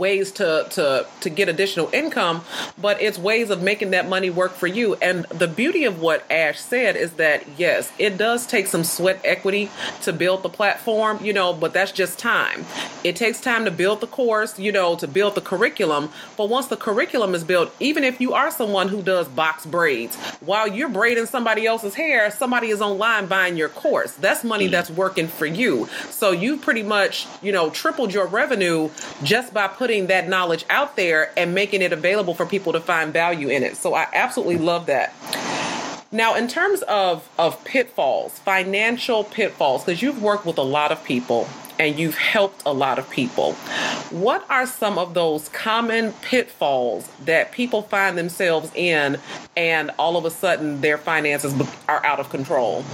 ways 0.00 0.32
to 0.32 0.66
to 0.70 1.06
to 1.20 1.30
get 1.30 1.48
additional 1.48 1.88
income, 1.92 2.42
but 2.80 3.00
it's 3.00 3.18
ways 3.18 3.50
of 3.50 3.62
making 3.62 3.90
that 3.90 4.08
money 4.08 4.30
work 4.30 4.52
for 4.52 4.66
you. 4.66 4.94
And 4.96 5.26
the 5.26 5.46
beauty 5.46 5.84
of 5.84 6.00
what 6.00 6.24
Ash 6.30 6.58
said 6.58 6.96
is 6.96 7.12
that 7.12 7.44
yes, 7.56 7.92
it 7.98 8.16
does 8.16 8.46
take 8.46 8.66
some 8.66 8.82
sweat 8.82 9.20
equity 9.24 9.70
to 10.02 10.12
build 10.12 10.42
the 10.42 10.48
platform, 10.48 11.22
you 11.22 11.32
know, 11.32 11.52
but 11.52 11.72
that's 11.72 11.92
just 11.92 12.18
time. 12.18 12.64
It 13.04 13.16
takes 13.16 13.40
time 13.40 13.64
to 13.66 13.70
build 13.70 14.00
the 14.00 14.06
course, 14.06 14.58
you 14.58 14.72
know, 14.72 14.96
to 14.96 15.06
build 15.06 15.34
the 15.34 15.40
curriculum. 15.40 16.10
But 16.36 16.48
once 16.48 16.66
the 16.66 16.76
curriculum 16.76 17.34
is 17.34 17.44
built, 17.44 17.74
even 17.78 18.02
if 18.02 18.20
you 18.20 18.32
are 18.32 18.50
someone 18.50 18.88
who 18.88 19.02
does 19.02 19.28
box 19.28 19.66
braids, 19.66 20.16
while 20.40 20.66
you're 20.66 20.88
braiding 20.88 21.26
somebody 21.26 21.66
else's 21.66 21.94
hair, 21.94 22.30
somebody 22.30 22.68
is 22.68 22.80
online 22.80 23.26
buying 23.26 23.56
your 23.56 23.68
course. 23.68 24.12
That's 24.12 24.42
money 24.42 24.68
mm. 24.68 24.70
that's 24.70 24.90
working 24.90 25.28
for 25.28 25.46
you. 25.46 25.88
So 26.10 26.30
you 26.30 26.56
pretty 26.56 26.82
much, 26.82 27.26
you 27.42 27.52
know, 27.52 27.68
tripled 27.70 28.14
your 28.14 28.26
revenue 28.26 28.90
just 29.22 29.52
by 29.52 29.68
putting 29.68 29.89
putting 29.90 30.06
that 30.06 30.28
knowledge 30.28 30.64
out 30.70 30.94
there 30.94 31.32
and 31.36 31.52
making 31.52 31.82
it 31.82 31.92
available 31.92 32.32
for 32.32 32.46
people 32.46 32.72
to 32.72 32.78
find 32.78 33.12
value 33.12 33.48
in 33.48 33.64
it. 33.64 33.76
So 33.76 33.92
I 33.92 34.06
absolutely 34.12 34.58
love 34.58 34.86
that. 34.86 35.12
Now, 36.12 36.36
in 36.36 36.46
terms 36.46 36.82
of, 36.82 37.28
of 37.36 37.64
pitfalls, 37.64 38.38
financial 38.38 39.24
pitfalls, 39.24 39.84
because 39.84 40.00
you've 40.00 40.22
worked 40.22 40.46
with 40.46 40.58
a 40.58 40.62
lot 40.62 40.92
of 40.92 41.02
people 41.02 41.48
and 41.80 41.98
you've 41.98 42.16
helped 42.16 42.62
a 42.64 42.72
lot 42.72 43.00
of 43.00 43.10
people, 43.10 43.54
what 44.10 44.48
are 44.48 44.64
some 44.64 44.96
of 44.96 45.14
those 45.14 45.48
common 45.48 46.12
pitfalls 46.22 47.10
that 47.24 47.50
people 47.50 47.82
find 47.82 48.16
themselves 48.16 48.70
in 48.76 49.18
and 49.56 49.90
all 49.98 50.16
of 50.16 50.24
a 50.24 50.30
sudden 50.30 50.82
their 50.82 50.98
finances 50.98 51.52
are 51.88 52.06
out 52.06 52.20
of 52.20 52.30
control? 52.30 52.84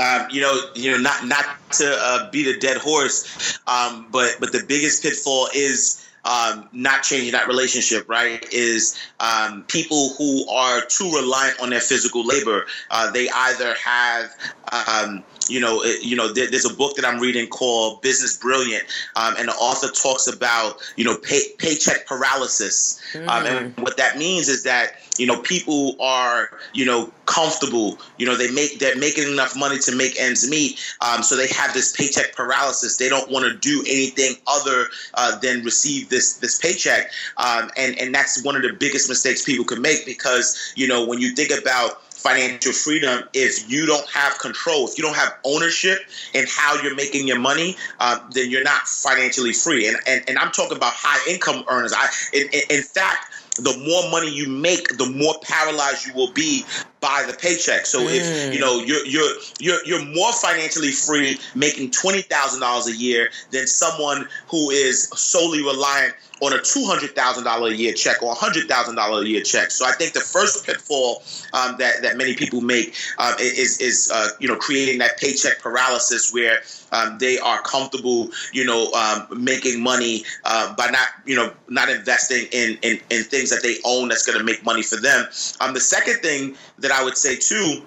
Um, 0.00 0.26
you 0.30 0.40
know, 0.40 0.58
you 0.74 0.92
know, 0.92 0.98
not 0.98 1.26
not 1.26 1.44
to 1.72 1.94
uh, 2.00 2.30
beat 2.30 2.46
a 2.46 2.58
dead 2.58 2.78
horse, 2.78 3.58
um, 3.66 4.06
but 4.10 4.36
but 4.40 4.50
the 4.50 4.64
biggest 4.66 5.02
pitfall 5.02 5.48
is 5.54 5.99
um, 6.24 6.68
not 6.72 7.02
changing 7.02 7.32
that 7.32 7.48
relationship, 7.48 8.08
right? 8.08 8.44
Is 8.52 8.98
um, 9.18 9.64
people 9.64 10.14
who 10.14 10.48
are 10.48 10.84
too 10.84 11.10
reliant 11.12 11.60
on 11.60 11.70
their 11.70 11.80
physical 11.80 12.24
labor. 12.24 12.66
Uh, 12.90 13.10
they 13.10 13.28
either 13.30 13.74
have 13.74 14.30
um, 14.72 15.24
you 15.48 15.60
know, 15.60 15.82
it, 15.82 16.04
you 16.04 16.16
know, 16.16 16.32
there, 16.32 16.50
there's 16.50 16.64
a 16.64 16.74
book 16.74 16.96
that 16.96 17.04
I'm 17.04 17.20
reading 17.20 17.48
called 17.48 18.02
Business 18.02 18.36
Brilliant, 18.36 18.84
um, 19.16 19.34
and 19.38 19.48
the 19.48 19.52
author 19.54 19.88
talks 19.88 20.26
about, 20.26 20.80
you 20.96 21.04
know, 21.04 21.16
pay, 21.16 21.40
paycheck 21.58 22.06
paralysis, 22.06 23.00
mm. 23.12 23.26
um, 23.28 23.46
and 23.46 23.76
mm. 23.76 23.82
what 23.82 23.96
that 23.96 24.18
means 24.18 24.48
is 24.48 24.62
that 24.64 24.96
you 25.18 25.26
know 25.26 25.40
people 25.42 25.96
are 26.00 26.50
you 26.72 26.84
know 26.84 27.12
comfortable 27.26 27.98
you 28.16 28.24
know 28.24 28.36
they 28.36 28.50
make 28.52 28.78
they're 28.78 28.96
making 28.96 29.30
enough 29.30 29.56
money 29.56 29.78
to 29.78 29.94
make 29.94 30.18
ends 30.18 30.48
meet 30.48 30.80
um, 31.02 31.22
so 31.22 31.36
they 31.36 31.48
have 31.48 31.74
this 31.74 31.94
paycheck 31.94 32.34
paralysis 32.34 32.96
they 32.96 33.08
don't 33.08 33.30
want 33.30 33.44
to 33.44 33.54
do 33.58 33.82
anything 33.86 34.34
other 34.46 34.86
uh, 35.14 35.38
than 35.40 35.62
receive 35.62 36.08
this 36.08 36.34
this 36.38 36.58
paycheck, 36.58 37.10
um, 37.36 37.70
and 37.76 37.98
and 37.98 38.14
that's 38.14 38.42
one 38.44 38.56
of 38.56 38.62
the 38.62 38.72
biggest 38.72 39.08
mistakes 39.08 39.44
people 39.44 39.64
can 39.64 39.82
make 39.82 40.04
because 40.06 40.72
you 40.76 40.86
know 40.86 41.06
when 41.06 41.20
you 41.20 41.34
think 41.34 41.50
about 41.50 42.02
financial 42.20 42.72
freedom 42.72 43.24
if 43.34 43.70
you 43.70 43.86
don't 43.86 44.08
have 44.10 44.38
control, 44.38 44.86
if 44.88 44.98
you 44.98 45.04
don't 45.04 45.16
have 45.16 45.36
ownership 45.44 45.98
in 46.34 46.44
how 46.48 46.80
you're 46.82 46.94
making 46.94 47.26
your 47.26 47.38
money, 47.38 47.76
uh, 47.98 48.18
then 48.32 48.50
you're 48.50 48.64
not 48.64 48.86
financially 48.86 49.52
free. 49.52 49.88
And, 49.88 49.96
and 50.06 50.22
and 50.28 50.38
I'm 50.38 50.52
talking 50.52 50.76
about 50.76 50.92
high 50.94 51.30
income 51.30 51.64
earners. 51.68 51.92
I 51.96 52.08
in, 52.32 52.48
in 52.70 52.82
fact 52.82 53.32
the 53.56 53.76
more 53.78 54.10
money 54.10 54.30
you 54.30 54.48
make, 54.48 54.96
the 54.96 55.06
more 55.06 55.34
paralyzed 55.42 56.06
you 56.06 56.14
will 56.14 56.32
be 56.32 56.64
by 57.00 57.24
the 57.26 57.32
paycheck. 57.32 57.86
So 57.86 58.00
mm. 58.00 58.08
if 58.10 58.54
you 58.54 58.60
know 58.60 58.80
you're 58.80 59.04
you're 59.06 59.32
you're 59.58 59.84
you're 59.84 60.04
more 60.14 60.32
financially 60.32 60.92
free 60.92 61.38
making 61.54 61.90
twenty 61.90 62.22
thousand 62.22 62.60
dollars 62.60 62.86
a 62.86 62.96
year 62.96 63.30
than 63.50 63.66
someone 63.66 64.28
who 64.48 64.70
is 64.70 65.08
solely 65.08 65.62
reliant 65.62 66.14
on 66.42 66.52
a 66.52 66.60
two 66.60 66.84
hundred 66.84 67.14
thousand 67.14 67.44
dollar 67.44 67.68
a 67.68 67.74
year 67.74 67.92
check 67.92 68.22
or 68.22 68.32
a 68.32 68.34
hundred 68.34 68.68
thousand 68.68 68.96
dollar 68.96 69.22
a 69.22 69.26
year 69.26 69.42
check. 69.42 69.70
So 69.70 69.86
I 69.86 69.92
think 69.92 70.12
the 70.12 70.20
first 70.20 70.66
pitfall 70.66 71.22
um, 71.52 71.76
that 71.78 72.02
that 72.02 72.16
many 72.16 72.34
people 72.34 72.60
make 72.60 72.94
um, 73.18 73.34
is 73.40 73.80
is 73.80 74.10
uh, 74.12 74.28
you 74.38 74.48
know 74.48 74.56
creating 74.56 74.98
that 74.98 75.18
paycheck 75.18 75.60
paralysis 75.60 76.32
where 76.32 76.60
um, 76.92 77.18
they 77.18 77.38
are 77.38 77.62
comfortable, 77.62 78.30
you 78.52 78.64
know, 78.64 78.90
um, 78.92 79.44
making 79.44 79.82
money 79.82 80.24
uh, 80.44 80.74
by 80.74 80.88
not 80.88 81.08
you 81.24 81.36
know 81.36 81.52
not 81.68 81.88
investing 81.88 82.46
in 82.52 82.78
in, 82.82 83.00
in 83.10 83.24
things 83.24 83.50
that 83.50 83.62
they 83.62 83.76
own 83.84 84.08
that's 84.08 84.26
going 84.26 84.38
to 84.38 84.44
make 84.44 84.64
money 84.64 84.82
for 84.82 84.96
them. 84.96 85.26
Um, 85.60 85.74
the 85.74 85.80
second 85.80 86.16
thing 86.20 86.56
that 86.78 86.89
I 86.92 87.04
would 87.04 87.16
say 87.16 87.36
too 87.36 87.82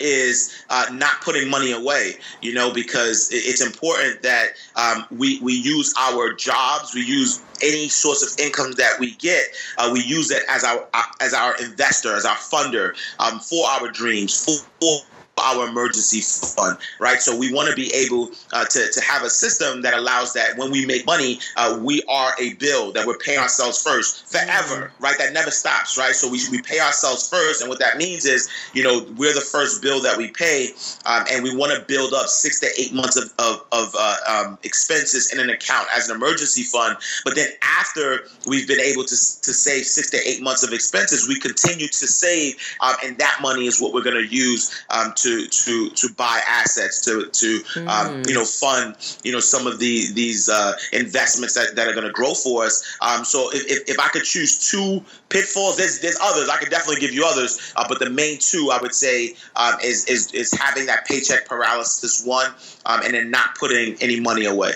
is 0.00 0.52
uh, 0.70 0.86
not 0.92 1.20
putting 1.20 1.48
money 1.48 1.72
away, 1.72 2.14
you 2.42 2.52
know, 2.52 2.72
because 2.72 3.28
it's 3.32 3.64
important 3.64 4.22
that 4.22 4.48
um, 4.76 5.04
we, 5.16 5.40
we 5.40 5.54
use 5.54 5.94
our 5.98 6.32
jobs, 6.32 6.94
we 6.94 7.02
use 7.02 7.40
any 7.62 7.88
source 7.88 8.22
of 8.22 8.44
income 8.44 8.72
that 8.72 8.98
we 8.98 9.12
get, 9.12 9.46
uh, 9.78 9.90
we 9.92 10.02
use 10.02 10.30
it 10.30 10.42
as 10.48 10.64
our 10.64 10.86
as 11.20 11.32
our 11.32 11.56
investor, 11.62 12.14
as 12.14 12.24
our 12.24 12.36
funder 12.36 12.94
um, 13.18 13.38
for 13.38 13.66
our 13.68 13.88
dreams, 13.90 14.44
for, 14.44 14.66
for 14.80 15.06
our 15.38 15.68
emergency 15.68 16.20
fund, 16.20 16.78
right? 17.00 17.20
So 17.20 17.36
we 17.36 17.52
want 17.52 17.68
to 17.68 17.74
be 17.74 17.92
able 17.94 18.30
uh, 18.52 18.64
to, 18.64 18.88
to 18.92 19.00
have 19.00 19.22
a 19.22 19.30
system 19.30 19.82
that 19.82 19.94
allows 19.94 20.32
that 20.34 20.56
when 20.56 20.70
we 20.70 20.86
make 20.86 21.06
money, 21.06 21.38
uh, 21.56 21.78
we 21.82 22.02
are 22.08 22.32
a 22.40 22.54
bill 22.54 22.92
that 22.92 23.06
we're 23.06 23.18
paying 23.18 23.38
ourselves 23.38 23.82
first 23.82 24.26
forever, 24.26 24.86
mm-hmm. 24.86 25.04
right? 25.04 25.16
That 25.18 25.32
never 25.32 25.50
stops, 25.50 25.98
right? 25.98 26.14
So 26.14 26.30
we, 26.30 26.40
we 26.50 26.62
pay 26.62 26.80
ourselves 26.80 27.28
first. 27.28 27.60
And 27.60 27.68
what 27.68 27.78
that 27.80 27.98
means 27.98 28.24
is, 28.24 28.48
you 28.72 28.82
know, 28.82 29.06
we're 29.16 29.34
the 29.34 29.40
first 29.40 29.82
bill 29.82 30.00
that 30.02 30.16
we 30.16 30.28
pay. 30.28 30.70
Um, 31.06 31.24
and 31.32 31.42
we 31.42 31.54
want 31.54 31.72
to 31.72 31.80
build 31.86 32.14
up 32.14 32.26
six 32.26 32.60
to 32.60 32.68
eight 32.78 32.92
months 32.92 33.16
of, 33.16 33.32
of, 33.38 33.64
of 33.72 33.94
uh, 33.98 34.16
um, 34.28 34.58
expenses 34.62 35.32
in 35.32 35.40
an 35.40 35.50
account 35.50 35.88
as 35.94 36.08
an 36.08 36.16
emergency 36.16 36.62
fund. 36.62 36.96
But 37.24 37.34
then 37.34 37.48
after 37.62 38.24
we've 38.46 38.68
been 38.68 38.80
able 38.80 39.04
to, 39.04 39.16
to 39.16 39.52
save 39.52 39.84
six 39.84 40.10
to 40.10 40.18
eight 40.28 40.42
months 40.42 40.62
of 40.62 40.72
expenses, 40.72 41.28
we 41.28 41.40
continue 41.40 41.88
to 41.88 42.06
save. 42.06 42.54
Um, 42.80 42.94
and 43.04 43.18
that 43.18 43.38
money 43.42 43.66
is 43.66 43.80
what 43.80 43.92
we're 43.92 44.02
going 44.02 44.16
to 44.16 44.34
use 44.34 44.84
um, 44.90 45.12
to 45.16 45.23
to 45.24 45.46
to 45.46 45.90
to 45.90 46.12
buy 46.14 46.40
assets 46.46 47.00
to 47.06 47.26
to 47.30 47.60
mm. 47.60 47.88
um, 47.88 48.22
you 48.28 48.34
know 48.34 48.44
fund 48.44 48.94
you 49.24 49.32
know 49.32 49.40
some 49.40 49.66
of 49.66 49.78
the 49.78 50.12
these 50.12 50.48
uh, 50.48 50.72
investments 50.92 51.54
that, 51.54 51.74
that 51.74 51.88
are 51.88 51.92
going 51.92 52.06
to 52.06 52.12
grow 52.12 52.34
for 52.34 52.64
us. 52.64 52.96
Um, 53.00 53.24
so 53.24 53.50
if, 53.52 53.64
if, 53.70 53.88
if, 53.88 53.98
I 53.98 54.08
could 54.08 54.24
choose 54.24 54.70
two 54.70 55.02
pitfalls, 55.30 55.78
there's 55.78 56.00
there's 56.00 56.18
others. 56.22 56.48
I 56.48 56.58
could 56.58 56.70
definitely 56.70 57.00
give 57.00 57.12
you 57.12 57.24
others, 57.24 57.72
uh, 57.76 57.86
but 57.88 57.98
the 57.98 58.10
main 58.10 58.38
two 58.38 58.70
I 58.70 58.78
would 58.80 58.94
say 58.94 59.34
um, 59.56 59.74
is 59.82 60.04
is 60.06 60.32
is 60.34 60.52
having 60.52 60.86
that 60.86 61.06
paycheck 61.06 61.48
paralysis 61.48 62.24
one, 62.24 62.52
um, 62.84 63.00
and 63.02 63.14
then 63.14 63.30
not 63.30 63.56
putting 63.56 63.96
any 64.02 64.20
money 64.20 64.44
away. 64.44 64.72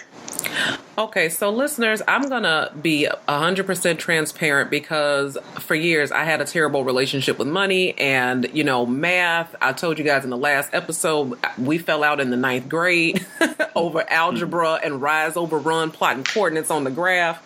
Okay, 0.98 1.28
so 1.28 1.50
listeners, 1.50 2.02
I'm 2.08 2.28
going 2.28 2.42
to 2.42 2.72
be 2.82 3.06
100% 3.28 3.98
transparent 3.98 4.68
because 4.68 5.38
for 5.60 5.76
years 5.76 6.10
I 6.10 6.24
had 6.24 6.40
a 6.40 6.44
terrible 6.44 6.82
relationship 6.82 7.38
with 7.38 7.46
money 7.46 7.96
and, 7.96 8.50
you 8.52 8.64
know, 8.64 8.84
math. 8.84 9.54
I 9.62 9.74
told 9.74 10.00
you 10.00 10.04
guys 10.04 10.24
in 10.24 10.30
the 10.30 10.36
last 10.36 10.74
episode, 10.74 11.38
we 11.56 11.78
fell 11.78 12.02
out 12.02 12.18
in 12.18 12.30
the 12.30 12.36
ninth 12.36 12.68
grade 12.68 13.24
over 13.76 14.10
algebra 14.10 14.80
and 14.82 15.00
rise 15.00 15.36
over 15.36 15.56
run 15.56 15.92
plotting 15.92 16.24
coordinates 16.24 16.68
on 16.68 16.82
the 16.82 16.90
graph. 16.90 17.44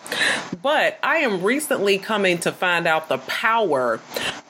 But 0.63 0.97
I 1.03 1.17
am 1.17 1.43
recently 1.43 1.99
coming 1.99 2.39
to 2.39 2.51
find 2.51 2.87
out 2.87 3.07
the 3.07 3.19
power 3.19 3.99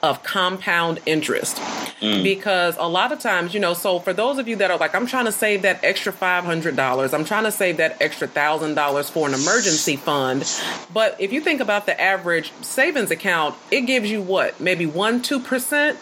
of 0.02 0.22
compound 0.22 1.00
interest 1.06 1.56
mm. 1.56 2.22
because 2.22 2.76
a 2.78 2.86
lot 2.86 3.10
of 3.10 3.18
times, 3.18 3.54
you 3.54 3.60
know, 3.60 3.74
so 3.74 3.98
for 3.98 4.12
those 4.12 4.38
of 4.38 4.46
you 4.46 4.56
that 4.56 4.70
are 4.70 4.76
like, 4.76 4.94
I'm 4.94 5.06
trying 5.06 5.24
to 5.24 5.32
save 5.32 5.62
that 5.62 5.82
extra 5.82 6.12
$500, 6.12 7.14
I'm 7.14 7.24
trying 7.24 7.44
to 7.44 7.52
save 7.52 7.78
that 7.78 8.00
extra 8.00 8.28
$1,000 8.28 8.93
dollars 8.94 9.10
for 9.10 9.26
an 9.26 9.34
emergency 9.34 9.96
fund. 9.96 10.48
But 10.92 11.20
if 11.20 11.32
you 11.32 11.40
think 11.40 11.60
about 11.60 11.86
the 11.86 12.00
average 12.00 12.52
savings 12.62 13.10
account, 13.10 13.56
it 13.70 13.82
gives 13.82 14.10
you 14.10 14.22
what, 14.22 14.60
maybe 14.60 14.86
one, 14.86 15.20
two 15.20 15.40
percent 15.40 15.98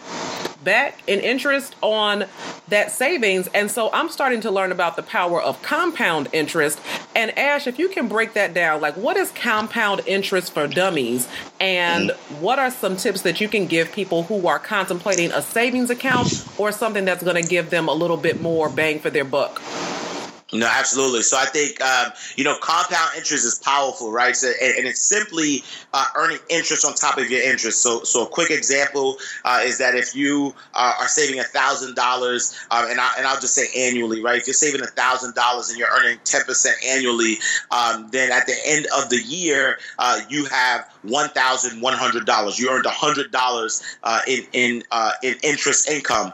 back 0.63 1.01
in 1.07 1.19
interest 1.19 1.75
on 1.81 2.25
that 2.69 2.89
savings. 2.91 3.49
And 3.53 3.69
so 3.69 3.89
I'm 3.91 4.07
starting 4.09 4.39
to 4.41 4.51
learn 4.51 4.71
about 4.71 4.95
the 4.95 5.03
power 5.03 5.41
of 5.41 5.61
compound 5.61 6.29
interest. 6.31 6.79
And 7.15 7.37
Ash, 7.37 7.67
if 7.67 7.77
you 7.77 7.89
can 7.89 8.07
break 8.07 8.33
that 8.33 8.53
down, 8.53 8.79
like 8.79 8.95
what 8.95 9.17
is 9.17 9.31
compound 9.31 10.01
interest 10.05 10.53
for 10.53 10.67
dummies? 10.67 11.27
And 11.59 12.11
what 12.39 12.59
are 12.59 12.71
some 12.71 12.95
tips 12.95 13.23
that 13.23 13.41
you 13.41 13.49
can 13.49 13.65
give 13.65 13.91
people 13.91 14.23
who 14.23 14.47
are 14.47 14.59
contemplating 14.59 15.31
a 15.31 15.41
savings 15.41 15.89
account 15.89 16.47
or 16.57 16.71
something 16.71 17.03
that's 17.03 17.23
going 17.23 17.41
to 17.41 17.47
give 17.47 17.69
them 17.69 17.89
a 17.89 17.93
little 17.93 18.17
bit 18.17 18.39
more 18.39 18.69
bang 18.69 18.99
for 18.99 19.09
their 19.09 19.25
buck? 19.25 19.61
No, 20.53 20.67
absolutely. 20.67 21.23
So 21.23 21.37
I 21.37 21.45
think 21.45 21.81
um, 21.81 22.11
you 22.35 22.43
know 22.43 22.55
compound 22.61 23.11
interest 23.17 23.43
is 23.45 23.57
powerful, 23.57 24.11
right? 24.11 24.35
So, 24.35 24.51
and, 24.61 24.77
and, 24.77 24.87
it's 24.87 25.01
simply 25.01 25.63
uh, 25.93 26.05
earning 26.15 26.37
interest 26.49 26.85
on 26.85 26.93
top 26.93 27.17
of 27.17 27.29
your 27.29 27.41
interest. 27.41 27.81
So, 27.81 28.03
so 28.03 28.23
a 28.23 28.27
quick 28.27 28.51
example 28.51 29.17
uh, 29.45 29.61
is 29.63 29.79
that 29.79 29.95
if 29.95 30.15
you 30.15 30.53
uh, 30.75 30.93
are 30.99 31.07
saving 31.07 31.39
a 31.39 31.43
thousand 31.43 31.95
dollars, 31.95 32.55
um, 32.69 32.85
and 32.87 32.99
I 32.99 33.11
and 33.17 33.25
I'll 33.25 33.39
just 33.39 33.55
say 33.55 33.67
annually, 33.75 34.21
right? 34.21 34.39
If 34.39 34.45
you're 34.45 34.53
saving 34.53 34.81
a 34.81 34.87
thousand 34.87 35.33
dollars 35.33 35.69
and 35.69 35.79
you're 35.79 35.89
earning 35.89 36.19
ten 36.23 36.43
percent 36.43 36.77
annually, 36.85 37.37
um, 37.71 38.09
then 38.11 38.31
at 38.31 38.45
the 38.45 38.55
end 38.65 38.85
of 38.95 39.09
the 39.09 39.21
year, 39.23 39.79
uh, 39.97 40.21
you 40.29 40.45
have 40.45 40.87
one 41.01 41.29
thousand 41.29 41.81
one 41.81 41.93
hundred 41.93 42.27
dollars. 42.27 42.59
You 42.59 42.69
earned 42.69 42.85
hundred 42.85 43.31
dollars 43.31 43.81
uh, 44.03 44.21
in 44.27 44.45
in 44.53 44.83
uh, 44.91 45.13
in 45.23 45.35
interest 45.41 45.89
income. 45.89 46.33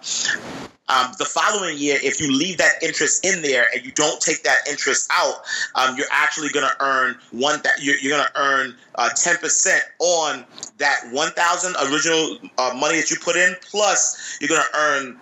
Um, 0.90 1.14
the 1.20 1.26
following 1.26 1.78
year, 1.78 2.00
if 2.02 2.20
you 2.20 2.32
leave 2.32 2.58
that 2.58 2.82
interest 2.82 3.26
in 3.26 3.42
there 3.42 3.68
and 3.74 3.86
you 3.86 3.92
don't 3.92 4.20
take 4.20 4.44
that 4.44 4.58
interest 4.70 5.10
out, 5.14 5.44
um, 5.76 5.96
you're 5.96 6.08
actually 6.12 6.50
going 6.50 6.68
to 6.68 6.84
earn 6.84 7.16
one. 7.32 7.62
That 7.64 7.82
you're, 7.82 7.98
you're 7.98 8.18
going 8.18 8.26
to 8.26 8.40
earn 8.40 8.76
uh, 8.96 9.10
ten 9.16 9.36
uh, 9.36 9.40
percent 9.40 9.84
on 10.00 10.46
that 10.78 11.02
one 11.12 11.32
thousand 11.32 11.76
original 11.92 12.38
uh, 12.58 12.74
money 12.76 12.98
that 12.98 13.12
you 13.12 13.18
put 13.22 13.36
in. 13.36 13.56
Plus, 13.62 14.38
you're 14.42 14.50
going 14.50 14.62
to 14.62 14.78
earn 14.78 15.20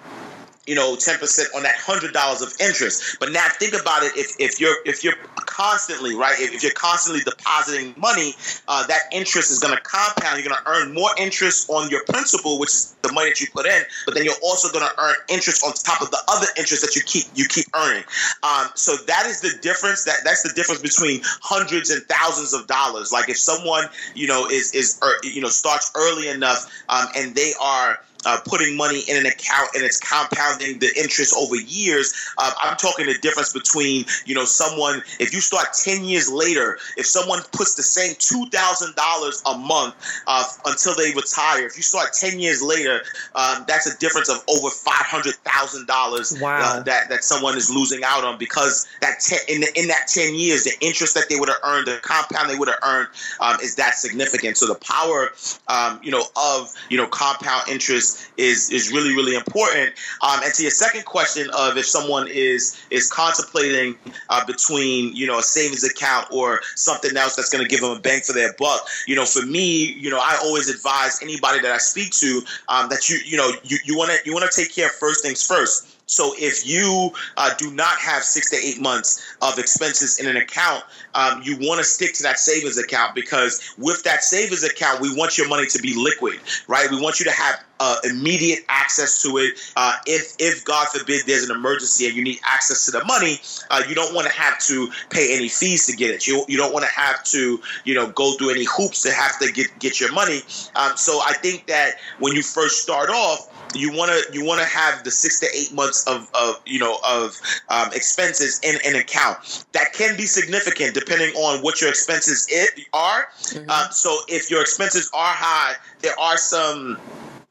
you 0.67 0.75
know, 0.75 0.95
10% 0.95 1.55
on 1.55 1.63
that 1.63 1.75
$100 1.77 2.41
of 2.43 2.53
interest. 2.59 3.17
But 3.19 3.31
now 3.31 3.47
think 3.49 3.73
about 3.73 4.03
it 4.03 4.11
if, 4.15 4.35
if 4.39 4.59
you're 4.59 4.75
if 4.85 5.03
you're 5.03 5.15
constantly, 5.35 6.13
right, 6.13 6.35
if 6.39 6.61
you're 6.61 6.73
constantly 6.73 7.23
depositing 7.23 7.95
money, 7.97 8.33
uh, 8.67 8.85
that 8.87 9.01
interest 9.11 9.49
is 9.49 9.59
going 9.59 9.75
to 9.75 9.81
compound. 9.81 10.37
You're 10.37 10.47
going 10.47 10.61
to 10.61 10.69
earn 10.69 10.93
more 10.93 11.09
interest 11.17 11.69
on 11.69 11.89
your 11.89 12.03
principal, 12.03 12.59
which 12.59 12.69
is 12.69 12.95
the 13.01 13.11
money 13.13 13.29
that 13.29 13.41
you 13.41 13.47
put 13.51 13.65
in, 13.65 13.81
but 14.05 14.13
then 14.13 14.25
you're 14.25 14.41
also 14.43 14.69
going 14.69 14.87
to 14.87 15.01
earn 15.01 15.15
interest 15.29 15.63
on 15.65 15.73
top 15.73 16.01
of 16.01 16.11
the 16.11 16.19
other 16.27 16.47
interest 16.57 16.83
that 16.83 16.95
you 16.95 17.01
keep 17.01 17.25
you 17.33 17.45
keep 17.47 17.65
earning. 17.75 18.03
Um, 18.43 18.67
so 18.75 18.95
that 19.07 19.25
is 19.25 19.41
the 19.41 19.57
difference. 19.61 20.03
That 20.03 20.17
that's 20.23 20.43
the 20.43 20.53
difference 20.53 20.81
between 20.81 21.21
hundreds 21.23 21.89
and 21.89 22.03
thousands 22.03 22.53
of 22.53 22.67
dollars. 22.67 23.11
Like 23.11 23.29
if 23.29 23.37
someone, 23.37 23.85
you 24.15 24.27
know, 24.27 24.47
is 24.47 24.73
is 24.75 24.99
er, 25.01 25.13
you 25.23 25.41
know 25.41 25.49
starts 25.49 25.91
early 25.95 26.27
enough 26.27 26.69
um, 26.89 27.07
and 27.15 27.33
they 27.33 27.53
are 27.61 27.99
uh, 28.27 28.37
putting 28.45 28.75
money 28.75 29.03
in 29.07 29.15
an 29.15 29.25
account 29.25 29.69
and 29.73 29.85
it's 29.85 29.99
compounding 29.99 30.79
the 30.79 30.91
interest 30.97 31.33
over 31.39 31.55
years. 31.55 32.13
Uh, 32.37 32.51
I'm 32.61 32.75
talking 32.75 33.05
the 33.05 33.17
difference 33.19 33.53
between, 33.53 34.03
you 34.25 34.35
know, 34.35 34.43
someone, 34.43 35.01
if 35.17 35.33
you 35.33 35.39
start 35.39 35.67
10 35.81 36.03
years 36.03 36.29
later, 36.29 36.77
if 36.97 37.05
someone 37.05 37.39
puts 37.53 37.75
the 37.75 37.83
same 37.83 38.15
$2,000 38.15 39.41
a 39.45 39.57
month 39.57 39.95
uh, 40.27 40.43
until 40.65 40.93
they 40.95 41.13
retire, 41.15 41.65
if 41.65 41.77
you 41.77 41.83
start 41.83 42.09
10 42.19 42.37
years 42.37 42.61
later, 42.61 43.01
um, 43.35 43.63
that's 43.65 43.87
a 43.87 43.97
difference 43.97 44.29
of 44.29 44.43
over 44.49 44.67
$500,000 44.67 46.41
wow. 46.41 46.59
Uh, 46.59 46.83
that, 46.83 47.07
that 47.07 47.23
someone 47.23 47.55
is 47.55 47.69
losing 47.69 48.03
out 48.03 48.25
on 48.25 48.37
because 48.37 48.89
that 48.99 49.21
ten, 49.21 49.39
in, 49.47 49.61
the, 49.61 49.71
in 49.79 49.87
that 49.87 50.09
10 50.09 50.35
years, 50.35 50.65
the 50.65 50.73
interest 50.81 51.13
that 51.13 51.29
they 51.29 51.39
would 51.39 51.47
have 51.47 51.59
earned, 51.63 51.87
the 51.87 51.97
compound 52.01 52.49
they 52.49 52.57
would 52.57 52.67
have 52.67 52.79
earned 52.83 53.07
um, 53.39 53.55
is 53.61 53.75
that 53.75 53.95
significant. 53.95 54.57
So 54.57 54.67
the 54.67 54.75
power, 54.75 55.31
um, 55.69 56.01
you 56.03 56.11
know, 56.11 56.23
of, 56.35 56.73
you 56.89 56.97
know, 56.97 57.07
compound 57.07 57.69
interest 57.69 58.16
is 58.37 58.69
is 58.69 58.91
really 58.91 59.15
really 59.15 59.35
important. 59.35 59.93
Um, 60.21 60.39
and 60.43 60.53
to 60.53 60.61
your 60.61 60.71
second 60.71 61.05
question 61.05 61.49
of 61.57 61.77
if 61.77 61.85
someone 61.85 62.27
is 62.27 62.79
is 62.89 63.11
contemplating 63.11 63.95
uh, 64.29 64.45
between 64.45 65.15
you 65.15 65.27
know 65.27 65.39
a 65.39 65.43
savings 65.43 65.83
account 65.83 66.27
or 66.31 66.61
something 66.75 67.15
else 67.15 67.35
that's 67.35 67.49
going 67.49 67.63
to 67.63 67.69
give 67.69 67.81
them 67.81 67.91
a 67.91 67.99
bang 67.99 68.21
for 68.21 68.33
their 68.33 68.53
buck, 68.53 68.87
you 69.07 69.15
know, 69.15 69.25
for 69.25 69.45
me, 69.45 69.93
you 69.93 70.09
know, 70.09 70.19
I 70.19 70.39
always 70.43 70.69
advise 70.69 71.19
anybody 71.21 71.59
that 71.61 71.71
I 71.71 71.77
speak 71.77 72.11
to 72.13 72.41
um, 72.69 72.89
that 72.89 73.09
you 73.09 73.17
you 73.25 73.37
know 73.37 73.51
you 73.63 73.77
you 73.85 73.97
want 73.97 74.11
to 74.11 74.17
you 74.25 74.33
want 74.33 74.49
to 74.49 74.61
take 74.61 74.73
care 74.73 74.87
of 74.87 74.93
first 74.93 75.23
things 75.23 75.45
first 75.45 75.96
So 76.07 76.33
if 76.37 76.65
you 76.65 77.11
uh, 77.35 77.53
do 77.57 77.69
not 77.71 77.97
have 77.99 78.23
six 78.23 78.49
to 78.51 78.55
eight 78.55 78.81
months 78.81 79.35
of 79.41 79.59
expenses 79.59 80.19
in 80.19 80.27
an 80.27 80.37
account, 80.37 80.85
um, 81.13 81.41
you 81.43 81.57
want 81.59 81.79
to 81.79 81.83
stick 81.83 82.13
to 82.15 82.23
that 82.23 82.39
savings 82.39 82.77
account 82.77 83.13
because 83.13 83.75
with 83.77 84.03
that 84.03 84.23
savings 84.23 84.63
account, 84.63 85.01
we 85.01 85.13
want 85.13 85.37
your 85.37 85.49
money 85.49 85.67
to 85.67 85.81
be 85.81 85.93
liquid, 85.95 86.39
right? 86.69 86.89
We 86.89 87.01
want 87.01 87.19
you 87.19 87.25
to 87.25 87.31
have 87.31 87.61
uh, 87.81 87.97
immediate 88.05 88.59
access 88.69 89.21
to 89.23 89.37
it. 89.37 89.59
Uh, 89.75 89.95
if, 90.05 90.33
if 90.39 90.63
God 90.63 90.87
forbid 90.87 91.23
there's 91.27 91.43
an 91.43 91.53
emergency 91.53 92.07
and 92.07 92.15
you 92.15 92.23
need 92.23 92.39
access 92.45 92.85
to 92.85 92.91
the 92.91 93.03
money, 93.03 93.41
uh, 93.69 93.83
you 93.89 93.93
don't 93.93 94.15
want 94.15 94.27
to 94.27 94.33
have 94.33 94.59
to 94.59 94.89
pay 95.09 95.35
any 95.35 95.49
fees 95.49 95.87
to 95.87 95.95
get 95.95 96.11
it. 96.11 96.25
You, 96.25 96.45
you 96.47 96.57
don't 96.57 96.71
want 96.71 96.85
to 96.85 96.91
have 96.91 97.21
to, 97.25 97.61
you 97.83 97.93
know, 97.93 98.09
go 98.11 98.35
through 98.37 98.51
any 98.51 98.63
hoops 98.63 99.01
to 99.01 99.11
have 99.11 99.37
to 99.39 99.51
get, 99.51 99.67
get 99.79 99.99
your 99.99 100.13
money. 100.13 100.39
Um, 100.77 100.95
so 100.95 101.19
I 101.19 101.33
think 101.33 101.67
that 101.67 101.95
when 102.19 102.33
you 102.33 102.43
first 102.43 102.81
start 102.81 103.09
off, 103.09 103.51
you 103.75 103.91
want 103.91 104.11
to 104.11 104.33
you 104.33 104.45
want 104.45 104.59
to 104.61 104.67
have 104.67 105.03
the 105.03 105.11
six 105.11 105.39
to 105.39 105.47
eight 105.55 105.73
months 105.73 106.05
of, 106.07 106.29
of 106.33 106.61
you 106.65 106.79
know 106.79 106.99
of 107.07 107.39
um, 107.69 107.89
expenses 107.93 108.59
in 108.63 108.75
an 108.85 108.99
account 108.99 109.65
that 109.73 109.93
can 109.93 110.15
be 110.17 110.25
significant 110.25 110.93
depending 110.93 111.33
on 111.35 111.61
what 111.61 111.81
your 111.81 111.89
expenses 111.89 112.47
it 112.49 112.85
are. 112.93 113.27
Mm-hmm. 113.39 113.69
Um, 113.69 113.91
so 113.91 114.17
if 114.27 114.49
your 114.49 114.61
expenses 114.61 115.09
are 115.13 115.33
high, 115.33 115.75
there 116.01 116.17
are 116.19 116.37
some 116.37 116.97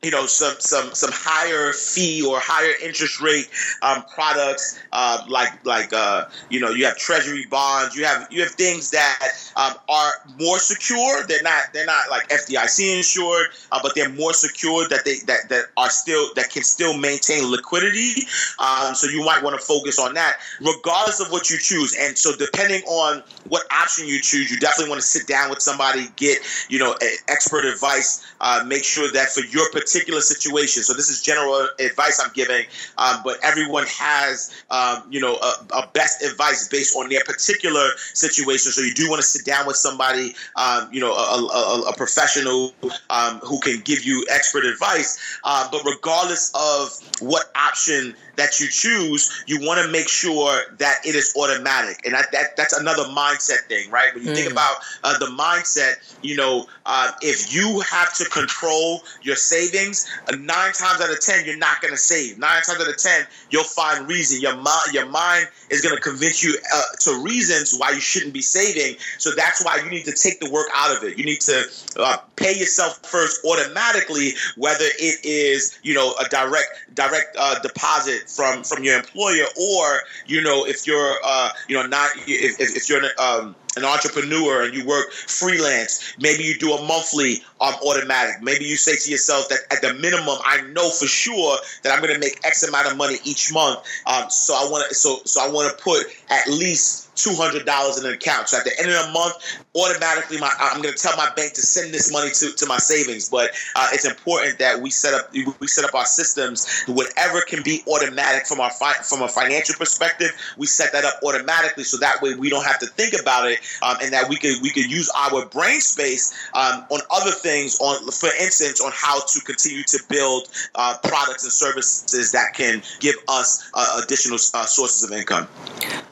you 0.03 0.11
know 0.11 0.27
some 0.27 0.55
some 0.59 0.95
some 0.95 1.11
higher 1.13 1.73
fee 1.73 2.23
or 2.25 2.39
higher 2.39 2.73
interest 2.83 3.21
rate 3.21 3.49
um, 3.81 4.05
products 4.15 4.79
uh, 4.93 5.25
like 5.27 5.65
like 5.65 5.91
uh, 5.93 6.27
you 6.51 6.61
know 6.61 6.71
you 6.71 6.85
have 6.85 6.97
treasury 6.99 7.47
bonds 7.47 7.97
you 7.97 8.05
have 8.05 8.29
you 8.31 8.43
have 8.43 8.51
things 8.53 8.91
that 8.91 9.19
um, 9.57 9.73
are 9.89 10.13
more 10.39 10.59
secure. 10.59 11.27
They're 11.27 11.43
not 11.43 11.73
they're 11.73 11.87
not 11.87 12.11
like 12.11 12.29
FDIC 12.29 12.99
insured 12.99 13.47
uh, 13.73 13.81
but 13.83 13.95
they're 13.95 14.11
more 14.11 14.35
secure 14.35 14.87
that 14.89 15.05
they 15.07 15.17
that, 15.27 15.49
that 15.49 15.65
are 15.79 15.91
still 15.91 16.29
that 16.37 16.51
can 16.51 16.63
still 16.63 16.97
maintain 16.97 17.51
liquidity. 17.51 18.27
Um, 18.59 18.95
so 18.95 19.09
you 19.09 19.25
might 19.25 19.43
want 19.43 19.59
to 19.59 19.65
focus 19.65 19.99
on 19.99 20.13
that 20.15 20.37
regardless 20.61 21.21
of 21.21 21.33
what 21.33 21.49
you 21.49 21.57
choose. 21.59 21.97
And 21.99 22.19
so 22.19 22.37
depending 22.37 22.83
on 22.83 23.23
what 23.49 23.63
option 23.73 24.07
you 24.07 24.21
choose 24.21 24.51
you 24.51 24.59
definitely 24.59 24.91
want 24.91 25.01
to 25.01 25.07
sit 25.07 25.27
down 25.27 25.49
with 25.49 25.63
somebody 25.63 26.09
get 26.17 26.39
you 26.69 26.79
know 26.79 26.95
expert 27.29 27.65
advice 27.65 28.27
uh, 28.43 28.63
make 28.67 28.85
sure 28.85 29.11
that 29.13 29.31
for 29.31 29.41
your 29.47 29.65
particular 29.71 29.86
particular 29.87 30.21
situation. 30.21 30.83
So 30.83 30.95
this 30.95 31.09
is 31.09 31.23
general 31.23 31.69
advice 31.79 32.21
I'm 32.23 32.33
giving, 32.35 32.67
um, 32.99 33.21
but 33.25 33.39
everyone 33.43 33.85
has, 33.87 34.53
um, 34.71 35.05
you 35.11 35.21
know, 35.21 35.37
a, 35.37 35.79
a, 35.79 35.91
best 35.95 36.23
advice 36.23 36.69
based 36.69 36.97
on 36.97 37.09
their 37.09 37.23
particular 37.25 37.91
situation. 38.13 38.73
So 38.73 38.81
you 38.81 38.95
do 38.95 39.09
want 39.09 39.23
to 39.23 39.27
sit 39.27 39.47
down 39.47 39.67
with 39.67 39.77
somebody, 39.77 40.35
um, 40.57 40.89
you 40.93 41.01
know, 41.01 41.13
a, 41.13 41.39
a, 41.39 41.91
a 41.91 41.97
professional 41.97 42.75
um, 43.11 43.39
who 43.39 43.61
can 43.61 43.81
give 43.85 44.05
you 44.05 44.27
expert 44.29 44.65
advice. 44.65 45.19
Uh, 45.45 45.69
but 45.71 45.85
regardless 45.85 46.51
of 46.55 46.99
what 47.21 47.53
option 47.55 48.17
that 48.37 48.61
you 48.61 48.69
choose, 48.69 49.45
you 49.47 49.61
want 49.67 49.85
to 49.85 49.91
make 49.91 50.09
sure 50.09 50.61
that 50.79 50.97
it 51.05 51.15
is 51.15 51.35
automatic, 51.37 52.05
and 52.05 52.15
that, 52.15 52.31
that 52.33 52.57
that's 52.57 52.79
another 52.79 53.05
mindset 53.05 53.61
thing, 53.69 53.91
right? 53.91 54.15
When 54.15 54.25
you 54.25 54.31
mm. 54.31 54.37
think 54.37 54.53
about 54.53 54.77
uh, 55.05 55.19
the 55.19 55.27
mindset, 55.27 56.17
you 56.23 56.37
know, 56.37 56.67
uh, 56.85 57.13
if 57.23 57.55
you 57.55 57.81
have 57.81 58.15
to 58.15 58.25
control 58.27 59.03
your 59.23 59.37
savings, 59.37 60.07
uh, 60.29 60.37
nine 60.37 60.73
times 60.73 61.01
out 61.01 61.11
of 61.11 61.21
ten, 61.21 61.45
you're 61.45 61.57
not 61.57 61.81
going 61.81 61.93
to 61.93 61.99
save. 61.99 62.39
Nine 62.39 62.63
times 62.63 62.81
out 62.81 62.89
of 62.89 62.97
ten, 62.97 63.27
you'll 63.51 63.65
find 63.65 64.09
reason. 64.09 64.41
Your 64.41 64.57
mind, 64.57 64.93
your 64.93 65.07
mind 65.07 65.49
is 65.71 65.81
going 65.81 65.95
to 65.95 66.01
convince 66.01 66.45
you 66.45 66.57
uh, 66.75 66.83
to 67.01 67.23
reasons 67.23 67.77
why 67.77 67.91
you 67.91 68.01
shouldn't 68.01 68.33
be 68.33 68.43
saving. 68.43 68.97
So 69.19 69.33
that's 69.35 69.65
why 69.65 69.81
you 69.83 69.91
need 69.91 70.05
to 70.05 70.13
take 70.13 70.41
the 70.41 70.51
work 70.51 70.69
out 70.75 70.97
of 70.97 71.03
it. 71.05 71.19
You 71.19 71.25
need 71.25 71.41
to 71.43 71.65
uh, 71.99 72.19
pay 72.37 72.57
yourself 72.57 72.99
first 73.05 73.45
automatically, 73.45 74.33
whether 74.57 74.85
it 74.85 75.25
is 75.25 75.79
you 75.83 75.95
know 75.95 76.15
a 76.21 76.29
direct 76.29 76.69
direct 76.95 77.37
uh, 77.39 77.59
deposit 77.61 78.26
from 78.27 78.63
from 78.63 78.85
your 78.85 78.97
employer, 78.99 79.45
or 79.57 80.01
you 80.27 80.43
know 80.43 80.67
if 80.67 80.87
you're 80.87 81.15
uh, 81.25 81.51
you 81.69 81.77
know 81.77 81.87
not 81.87 82.11
if, 82.27 82.61
if 82.61 82.89
you're 82.89 83.03
um, 83.19 83.55
an 83.77 83.85
entrepreneur 83.85 84.65
and 84.65 84.75
you 84.75 84.87
work 84.87 85.13
freelance, 85.13 86.15
maybe 86.19 86.43
you 86.45 86.59
do 86.59 86.73
a 86.73 86.83
monthly 86.87 87.43
um, 87.61 87.75
automatic. 87.87 88.43
Maybe 88.43 88.65
you 88.65 88.77
say 88.77 88.97
to 88.97 89.11
yourself 89.11 89.49
that 89.49 89.59
at 89.71 89.83
the 89.83 89.95
minimum, 89.95 90.39
I 90.45 90.63
know 90.73 90.91
for 90.91 91.07
sure 91.07 91.59
that 91.83 91.93
I'm 91.93 92.01
going 92.01 92.15
to 92.15 92.21
make 92.21 92.41
X 92.45 92.63
amount 92.63 92.87
of 92.91 92.97
money 92.97 93.17
each 93.25 93.53
month. 93.53 93.81
Um, 94.07 94.31
so 94.31 94.55
I 94.55 94.69
want 94.71 94.89
to 94.89 94.95
so 94.95 95.21
so 95.25 95.41
I 95.47 95.51
want 95.51 95.77
to 95.77 95.83
put 95.83 96.07
at 96.31 96.49
least 96.49 97.15
two 97.17 97.35
hundred 97.35 97.65
dollars 97.65 97.99
in 97.99 98.07
an 98.07 98.13
account. 98.13 98.49
So 98.49 98.59
at 98.59 98.65
the 98.65 98.79
end 98.79 98.91
of 98.91 99.07
the 99.07 99.13
month, 99.13 99.35
automatically, 99.75 100.39
my 100.39 100.51
I'm 100.59 100.83
going 100.83 100.95
to 100.95 101.01
tell 101.01 101.17
my 101.17 101.31
bank 101.35 101.55
to 101.55 101.63
send 101.63 101.93
this 101.93 102.13
money 102.13 102.31
to, 102.31 102.53
to 102.53 102.67
my 102.67 102.77
savings. 102.79 103.29
But 103.29 103.51
uh, 103.75 103.89
it's 103.93 104.05
important 104.05 104.59
that 104.59 104.81
we 104.81 104.91
set 104.91 105.15
up 105.15 105.33
we 105.61 105.67
set 105.67 105.85
up 105.85 105.95
our 105.95 106.05
systems. 106.05 106.85
Whatever 106.87 107.41
can 107.43 107.63
be 107.63 107.83
automatic 107.89 108.47
from 108.47 108.61
our 108.61 108.71
fi- 108.71 109.03
from 109.03 109.23
a 109.23 109.29
financial 109.29 109.75
perspective, 109.77 110.31
we 110.57 110.67
set 110.67 110.93
that 110.93 111.05
up 111.05 111.15
automatically, 111.25 111.85
so 111.85 111.97
that 111.99 112.21
way 112.23 112.35
we 112.35 112.51
don't 112.51 112.65
have 112.65 112.79
to 112.81 112.87
think 112.87 113.19
about 113.19 113.51
it, 113.51 113.61
um, 113.83 113.97
and 114.03 114.13
that 114.13 114.29
we 114.29 114.37
could 114.37 114.61
we 114.63 114.71
could 114.71 114.91
use 114.91 115.11
our 115.17 115.47
brain 115.47 115.81
space 115.81 116.33
um, 116.55 116.85
on 116.91 117.01
other 117.11 117.31
things. 117.31 117.79
On 117.81 118.11
for 118.11 118.31
instance, 118.41 118.81
on 118.81 118.93
how 118.95 119.21
to 119.21 119.41
continue 119.41 119.83
to 119.85 119.99
build 120.09 120.49
uh, 120.75 120.97
products 121.03 121.45
and 121.45 121.53
services 121.53 122.33
that 122.33 122.55
can 122.55 122.83
give 123.01 123.17
us 123.29 123.69
uh, 123.75 124.01
additional 124.03 124.39
uh, 124.55 124.67
sources 124.67 125.03
of 125.03 125.17
income. 125.17 125.49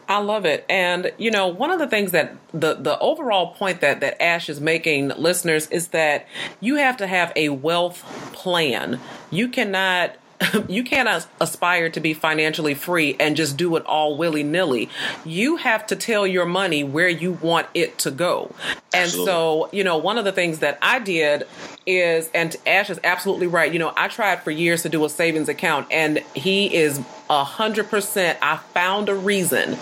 I 0.08 0.18
love 0.18 0.44
it. 0.44 0.64
And 0.68 1.12
you 1.18 1.30
know, 1.30 1.46
one 1.46 1.70
of 1.70 1.78
the 1.78 1.88
things 1.88 2.12
that 2.12 2.36
the 2.52 2.74
the 2.74 2.98
overall 2.98 3.54
point 3.54 3.80
that 3.80 4.00
that 4.00 4.22
Ash 4.22 4.48
is 4.48 4.60
making 4.60 5.08
listeners 5.08 5.68
is 5.68 5.88
that 5.88 6.26
you 6.60 6.76
have 6.76 6.96
to 6.98 7.06
have 7.06 7.32
a 7.36 7.48
wealth 7.50 8.02
plan. 8.32 9.00
You 9.30 9.48
cannot 9.48 10.16
you 10.68 10.84
cannot 10.84 11.26
aspire 11.40 11.88
to 11.90 12.00
be 12.00 12.14
financially 12.14 12.74
free 12.74 13.16
and 13.18 13.36
just 13.36 13.56
do 13.56 13.76
it 13.76 13.84
all 13.86 14.16
willy 14.16 14.42
nilly. 14.42 14.88
You 15.24 15.56
have 15.56 15.86
to 15.88 15.96
tell 15.96 16.26
your 16.26 16.46
money 16.46 16.84
where 16.84 17.08
you 17.08 17.32
want 17.32 17.66
it 17.74 17.98
to 17.98 18.10
go. 18.10 18.54
And 18.92 19.04
Absolutely. 19.04 19.32
so, 19.32 19.68
you 19.72 19.84
know, 19.84 19.96
one 19.96 20.18
of 20.18 20.24
the 20.24 20.32
things 20.32 20.60
that 20.60 20.78
I 20.80 20.98
did 20.98 21.46
is, 21.86 22.30
and 22.34 22.54
Ash 22.66 22.90
is 22.90 23.00
absolutely 23.04 23.46
right. 23.46 23.72
You 23.72 23.78
know, 23.78 23.92
I 23.96 24.08
tried 24.08 24.42
for 24.42 24.50
years 24.50 24.82
to 24.82 24.88
do 24.88 25.04
a 25.04 25.08
savings 25.08 25.48
account, 25.48 25.88
and 25.90 26.18
he 26.34 26.74
is 26.74 27.00
a 27.28 27.44
hundred 27.44 27.90
percent. 27.90 28.38
I 28.40 28.56
found 28.56 29.08
a 29.08 29.14
reason 29.14 29.74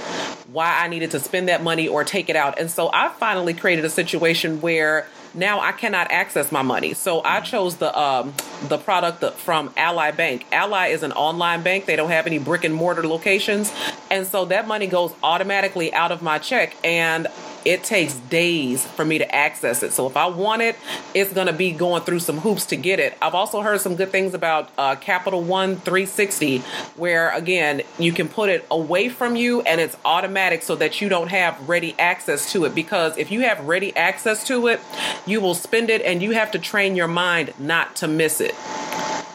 why 0.52 0.80
I 0.82 0.88
needed 0.88 1.12
to 1.12 1.20
spend 1.20 1.48
that 1.48 1.62
money 1.62 1.88
or 1.88 2.04
take 2.04 2.28
it 2.28 2.36
out. 2.36 2.58
And 2.58 2.70
so 2.70 2.90
I 2.92 3.08
finally 3.08 3.54
created 3.54 3.84
a 3.84 3.90
situation 3.90 4.60
where 4.60 5.06
now 5.34 5.60
I 5.60 5.72
cannot 5.72 6.10
access 6.10 6.52
my 6.52 6.62
money. 6.62 6.94
So 6.94 7.22
I 7.24 7.40
chose 7.40 7.76
the 7.76 7.98
um, 7.98 8.34
the 8.68 8.78
product 8.78 9.24
from 9.38 9.72
Ally 9.76 10.10
Bank. 10.10 10.46
Ally 10.52 10.88
is 10.88 11.02
an 11.02 11.12
online 11.12 11.62
bank. 11.62 11.86
They 11.86 11.96
don't 11.96 12.10
have 12.10 12.26
any 12.26 12.38
brick 12.38 12.64
and 12.64 12.74
mortar 12.74 13.06
locations, 13.06 13.72
and 14.10 14.26
so 14.26 14.44
that 14.46 14.66
money 14.66 14.86
goes 14.86 15.14
automatically 15.22 15.92
out 15.94 16.12
of 16.12 16.22
my 16.22 16.38
check 16.38 16.76
and 16.84 17.28
it 17.64 17.84
takes 17.84 18.14
days 18.14 18.86
for 18.86 19.04
me 19.04 19.18
to 19.18 19.34
access 19.34 19.82
it. 19.82 19.92
So 19.92 20.06
if 20.06 20.16
I 20.16 20.26
want 20.26 20.62
it, 20.62 20.76
it's 21.14 21.32
going 21.32 21.46
to 21.46 21.52
be 21.52 21.72
going 21.72 22.02
through 22.02 22.20
some 22.20 22.38
hoops 22.38 22.66
to 22.66 22.76
get 22.76 23.00
it. 23.00 23.16
I've 23.22 23.34
also 23.34 23.60
heard 23.62 23.80
some 23.80 23.96
good 23.96 24.10
things 24.10 24.34
about 24.34 24.70
uh, 24.78 24.96
Capital 24.96 25.42
One 25.42 25.76
360, 25.76 26.58
where 26.96 27.30
again, 27.34 27.82
you 27.98 28.12
can 28.12 28.28
put 28.28 28.48
it 28.48 28.66
away 28.70 29.08
from 29.08 29.36
you 29.36 29.60
and 29.62 29.80
it's 29.80 29.96
automatic 30.04 30.62
so 30.62 30.76
that 30.76 31.00
you 31.00 31.08
don't 31.08 31.28
have 31.28 31.68
ready 31.68 31.94
access 31.98 32.52
to 32.52 32.64
it. 32.64 32.74
Because 32.74 33.16
if 33.16 33.30
you 33.30 33.40
have 33.40 33.66
ready 33.66 33.94
access 33.96 34.46
to 34.46 34.66
it, 34.68 34.80
you 35.26 35.40
will 35.40 35.54
spend 35.54 35.90
it 35.90 36.02
and 36.02 36.22
you 36.22 36.32
have 36.32 36.50
to 36.52 36.58
train 36.58 36.96
your 36.96 37.08
mind 37.08 37.52
not 37.58 37.96
to 37.96 38.08
miss 38.08 38.40
it. 38.40 38.54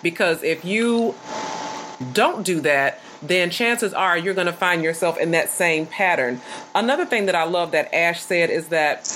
Because 0.02 0.44
if 0.44 0.63
you 0.63 1.16
don't 2.13 2.46
do 2.46 2.60
that, 2.62 3.00
then 3.21 3.49
chances 3.49 3.93
are 3.93 4.17
you're 4.17 4.34
going 4.34 4.47
to 4.47 4.53
find 4.53 4.84
yourself 4.84 5.17
in 5.17 5.32
that 5.32 5.49
same 5.49 5.86
pattern. 5.86 6.41
Another 6.75 7.06
thing 7.06 7.25
that 7.25 7.36
I 7.36 7.43
love 7.43 7.71
that 7.71 7.93
Ash 7.93 8.21
said 8.21 8.49
is 8.49 8.67
that 8.69 9.12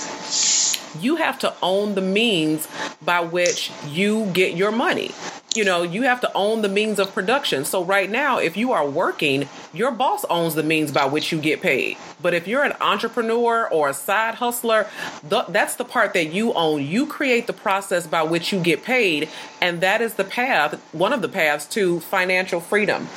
you 1.00 1.16
have 1.16 1.38
to 1.40 1.54
own 1.62 1.94
the 1.94 2.02
means 2.02 2.68
by 3.02 3.20
which 3.20 3.70
you 3.86 4.26
get 4.26 4.56
your 4.56 4.70
money 4.70 5.12
you 5.56 5.64
know, 5.64 5.82
you 5.82 6.02
have 6.02 6.20
to 6.20 6.32
own 6.34 6.62
the 6.62 6.68
means 6.68 6.98
of 6.98 7.12
production. 7.12 7.64
So 7.64 7.84
right 7.84 8.10
now, 8.10 8.38
if 8.38 8.56
you 8.56 8.72
are 8.72 8.88
working, 8.88 9.48
your 9.72 9.90
boss 9.90 10.24
owns 10.30 10.54
the 10.54 10.62
means 10.62 10.92
by 10.92 11.04
which 11.04 11.32
you 11.32 11.40
get 11.40 11.60
paid. 11.60 11.96
But 12.20 12.34
if 12.34 12.46
you're 12.46 12.64
an 12.64 12.74
entrepreneur 12.80 13.68
or 13.68 13.88
a 13.88 13.94
side 13.94 14.36
hustler, 14.36 14.88
th- 15.28 15.46
that's 15.48 15.76
the 15.76 15.84
part 15.84 16.14
that 16.14 16.32
you 16.32 16.52
own. 16.54 16.86
You 16.86 17.06
create 17.06 17.46
the 17.46 17.52
process 17.52 18.06
by 18.06 18.22
which 18.22 18.52
you 18.52 18.60
get 18.60 18.82
paid, 18.82 19.28
and 19.60 19.80
that 19.80 20.00
is 20.00 20.14
the 20.14 20.24
path, 20.24 20.74
one 20.92 21.12
of 21.12 21.22
the 21.22 21.28
paths 21.28 21.66
to 21.66 22.00
financial 22.00 22.60
freedom. 22.60 23.08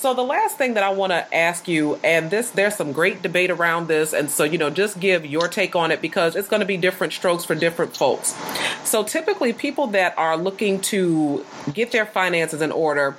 So 0.00 0.14
the 0.14 0.22
last 0.22 0.56
thing 0.56 0.72
that 0.74 0.82
I 0.82 0.88
want 0.88 1.12
to 1.12 1.34
ask 1.34 1.68
you, 1.68 1.96
and 2.02 2.30
this 2.30 2.48
there's 2.52 2.74
some 2.74 2.92
great 2.92 3.20
debate 3.20 3.50
around 3.50 3.86
this, 3.86 4.14
and 4.14 4.30
so 4.30 4.44
you 4.44 4.56
know, 4.56 4.70
just 4.70 4.98
give 4.98 5.26
your 5.26 5.46
take 5.46 5.76
on 5.76 5.90
it 5.90 6.00
because 6.00 6.36
it's 6.36 6.48
going 6.48 6.60
to 6.60 6.66
be 6.66 6.78
different 6.78 7.12
strokes 7.12 7.44
for 7.44 7.54
different 7.54 7.94
folks. 7.94 8.34
So 8.82 9.04
typically, 9.04 9.52
people 9.52 9.88
that 9.88 10.16
are 10.16 10.38
looking 10.38 10.80
to 10.92 11.44
get 11.74 11.92
their 11.92 12.06
finances 12.06 12.62
in 12.62 12.72
order, 12.72 13.14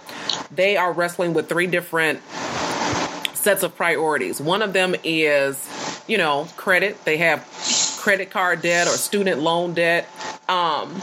they 0.49 0.75
are 0.75 0.91
wrestling 0.91 1.35
with 1.35 1.47
three 1.47 1.67
different 1.67 2.19
sets 3.35 3.61
of 3.61 3.75
priorities. 3.75 4.41
One 4.41 4.63
of 4.63 4.73
them 4.73 4.95
is, 5.03 6.03
you 6.07 6.17
know, 6.17 6.47
credit. 6.57 7.05
They 7.05 7.17
have 7.17 7.47
credit 7.99 8.31
card 8.31 8.63
debt 8.63 8.87
or 8.87 8.97
student 8.97 9.39
loan 9.39 9.75
debt. 9.75 10.09
Um, 10.49 10.99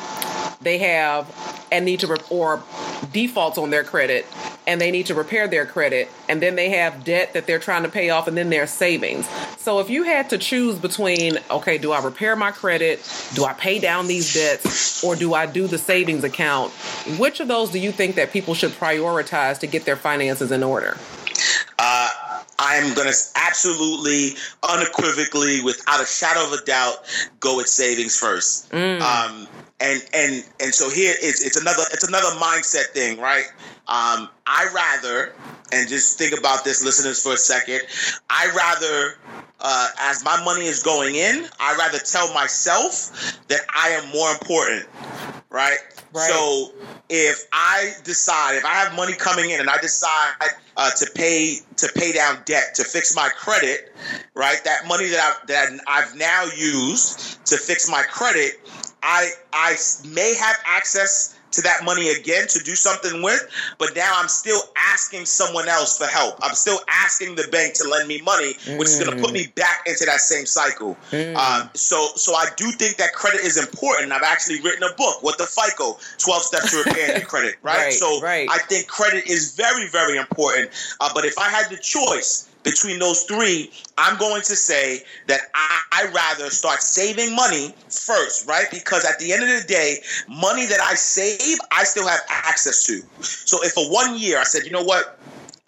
they 0.61 0.79
have 0.79 1.33
and 1.71 1.85
need 1.85 2.01
to 2.01 2.19
or 2.31 2.65
defaults 3.13 3.59
on 3.59 3.71
their 3.71 3.85
credit 3.85 4.27
and 4.69 4.81
they 4.81 4.91
need 4.91 5.07
to 5.07 5.15
repair 5.15 5.49
their 5.49 5.65
credit, 5.65 6.11
and 6.29 6.43
then 6.43 6.55
they 6.55 6.69
have 6.69 7.03
debt 7.03 7.33
that 7.33 7.47
they're 7.47 7.59
trying 7.59 7.83
to 7.85 7.89
pay 7.89 8.11
off, 8.11 8.29
and 8.29 8.37
then 8.37 8.51
their 8.51 8.67
savings. 8.67 9.27
So 9.57 9.81
if 9.81 9.89
you 9.89 10.03
had 10.05 10.29
to 10.31 10.39
choose 10.39 10.79
between, 10.79 11.39
okay, 11.51 11.79
do 11.79 11.91
I 11.91 12.05
repair 12.05 12.37
my 12.37 12.51
credit? 12.51 13.01
Do 13.35 13.47
I 13.47 13.55
pay 13.55 13.79
down 13.79 14.07
these 14.07 14.35
debts? 14.35 15.03
Or 15.03 15.17
do 15.17 15.33
I 15.33 15.47
do 15.47 15.67
the 15.67 15.79
savings 15.79 16.23
account? 16.23 16.71
Which 17.19 17.41
of 17.41 17.49
those 17.49 17.71
do 17.71 17.79
you 17.79 17.93
think 17.93 18.17
that 18.17 18.31
people 18.31 18.55
should 18.55 18.73
prioritize 18.73 19.59
to 19.61 19.67
get 19.67 19.87
their 19.87 19.97
finances 19.97 20.53
in 20.53 20.63
order? 20.63 20.99
Uh, 21.79 22.11
I'm 22.59 22.93
going 22.95 23.11
to 23.11 23.17
absolutely, 23.37 24.33
unequivocally, 24.69 25.63
without 25.63 26.03
a 26.03 26.07
shadow 26.07 26.45
of 26.45 26.53
a 26.53 26.65
doubt, 26.65 26.97
go 27.41 27.57
with 27.57 27.69
savings 27.69 28.19
first. 28.19 28.71
Mm. 28.71 29.01
Um, 29.01 29.49
and 29.81 30.03
and 30.13 30.45
and 30.61 30.75
so 30.75 30.91
here 30.91 31.15
it's 31.21 31.45
it's 31.45 31.57
another 31.57 31.83
it's 31.93 32.07
another 32.07 32.29
mindset 32.39 32.87
thing, 32.89 33.21
right? 33.21 33.47
Um, 33.87 34.29
I 34.47 34.69
rather 34.75 35.35
and 35.73 35.89
just 35.89 36.19
think 36.19 36.39
about 36.39 36.65
this, 36.65 36.85
listeners, 36.85 37.23
for 37.23 37.35
a 37.35 37.37
second. 37.37 37.83
I 38.31 38.51
rather, 38.57 39.19
uh, 39.61 39.89
as 40.01 40.25
my 40.25 40.43
money 40.45 40.67
is 40.67 40.83
going 40.83 41.15
in, 41.15 41.47
I 41.61 41.77
rather 41.77 41.99
tell 41.99 42.33
myself 42.33 43.39
that 43.49 43.61
I 43.75 43.91
am 43.91 44.09
more 44.11 44.31
important, 44.31 44.87
right? 45.51 45.79
right? 46.13 46.31
So 46.31 46.73
if 47.09 47.47
I 47.53 47.93
decide, 48.05 48.57
if 48.57 48.65
I 48.65 48.75
have 48.75 48.95
money 48.97 49.13
coming 49.13 49.51
in, 49.51 49.61
and 49.61 49.69
I 49.69 49.79
decide 49.79 50.35
uh, 50.77 50.91
to 50.91 51.11
pay 51.15 51.57
to 51.77 51.89
pay 51.95 52.13
down 52.13 52.39
debt 52.45 52.75
to 52.77 52.85
fix 52.85 53.15
my 53.15 53.29
credit, 53.37 53.93
right? 54.35 54.59
That 54.65 54.87
money 54.87 55.09
that 55.09 55.21
I've, 55.21 55.47
that 55.49 55.81
I've 55.87 56.17
now 56.17 56.45
used 56.57 57.45
to 57.47 57.57
fix 57.57 57.91
my 57.91 58.03
credit, 58.03 58.61
I 59.03 59.31
I 59.53 59.77
may 60.05 60.35
have 60.35 60.57
access 60.65 61.39
to 61.51 61.63
that 61.63 61.85
money 61.85 62.11
again 62.11 62.47
to 62.49 62.59
do 62.61 62.75
something 62.75 63.23
with, 63.23 63.49
but 63.79 63.95
now 63.97 64.13
I'm 64.15 64.29
still 64.29 64.61
asking 64.77 65.25
someone 65.25 65.69
else 65.69 65.97
for 65.97 66.07
help. 66.07 66.37
I'm 66.43 66.55
still 66.55 66.79
asking 66.89 67.37
the 67.37 67.49
bank 67.51 67.75
to 67.75 67.89
lend 67.89 68.07
me 68.09 68.21
money, 68.23 68.55
which 68.77 68.89
is 68.89 68.99
going 68.99 69.17
to 69.17 69.23
put 69.23 69.33
me 69.33 69.47
back 69.55 69.83
into 69.87 70.05
that 70.05 70.21
same 70.21 70.47
cycle. 70.47 70.97
Mm. 71.11 71.37
Um, 71.37 71.71
so, 71.75 72.09
so 72.17 72.35
I 72.35 72.47
do 72.57 72.71
think 72.73 72.97
that 72.97 73.13
credit 73.13 73.41
is 73.41 73.57
important. 73.57 74.13
I've 74.13 74.23
actually 74.23 74.61
written 74.61 74.83
a 74.83 74.95
book, 74.95 75.23
"What 75.23 75.39
the 75.39 75.47
FICO: 75.47 75.99
Twelve 76.19 76.43
Steps 76.43 76.71
to 76.73 76.79
Repairing 76.85 77.17
Your 77.17 77.27
Credit." 77.27 77.57
Right? 77.69 77.77
right 77.77 77.93
so, 77.93 78.21
right. 78.21 78.49
I 78.51 78.59
think 78.59 78.87
credit 78.87 79.27
is 79.27 79.55
very, 79.55 79.89
very 79.89 80.17
important. 80.17 80.71
Uh, 81.01 81.11
but 81.15 81.25
if 81.25 81.39
I 81.39 81.49
had 81.49 81.71
the 81.71 81.77
choice 81.77 82.49
between 82.63 82.99
those 82.99 83.23
three, 83.23 83.71
I'm 83.97 84.19
going 84.19 84.43
to 84.43 84.57
say 84.57 85.03
that 85.27 85.41
I, 85.55 85.81
I 85.93 86.05
rather 86.13 86.51
start 86.51 86.83
saving 86.83 87.35
money 87.35 87.75
first, 87.89 88.47
right? 88.47 88.67
Because 88.71 89.05
at 89.05 89.19
the 89.19 89.33
end 89.33 89.43
of 89.43 89.49
the 89.49 89.67
day, 89.67 89.99
money 90.29 90.67
that 90.67 90.81
I 90.81 90.95
save, 90.95 91.59
I 91.71 91.85
still 91.85 92.07
have 92.07 92.21
access 92.29 92.85
to. 92.85 93.03
So 93.23 93.63
if 93.63 93.73
for 93.73 93.91
one 93.93 94.19
year 94.19 94.39
I 94.39 94.45
said, 94.45 94.65
you 94.65 94.71
know 94.71 94.85
what? 94.85 95.19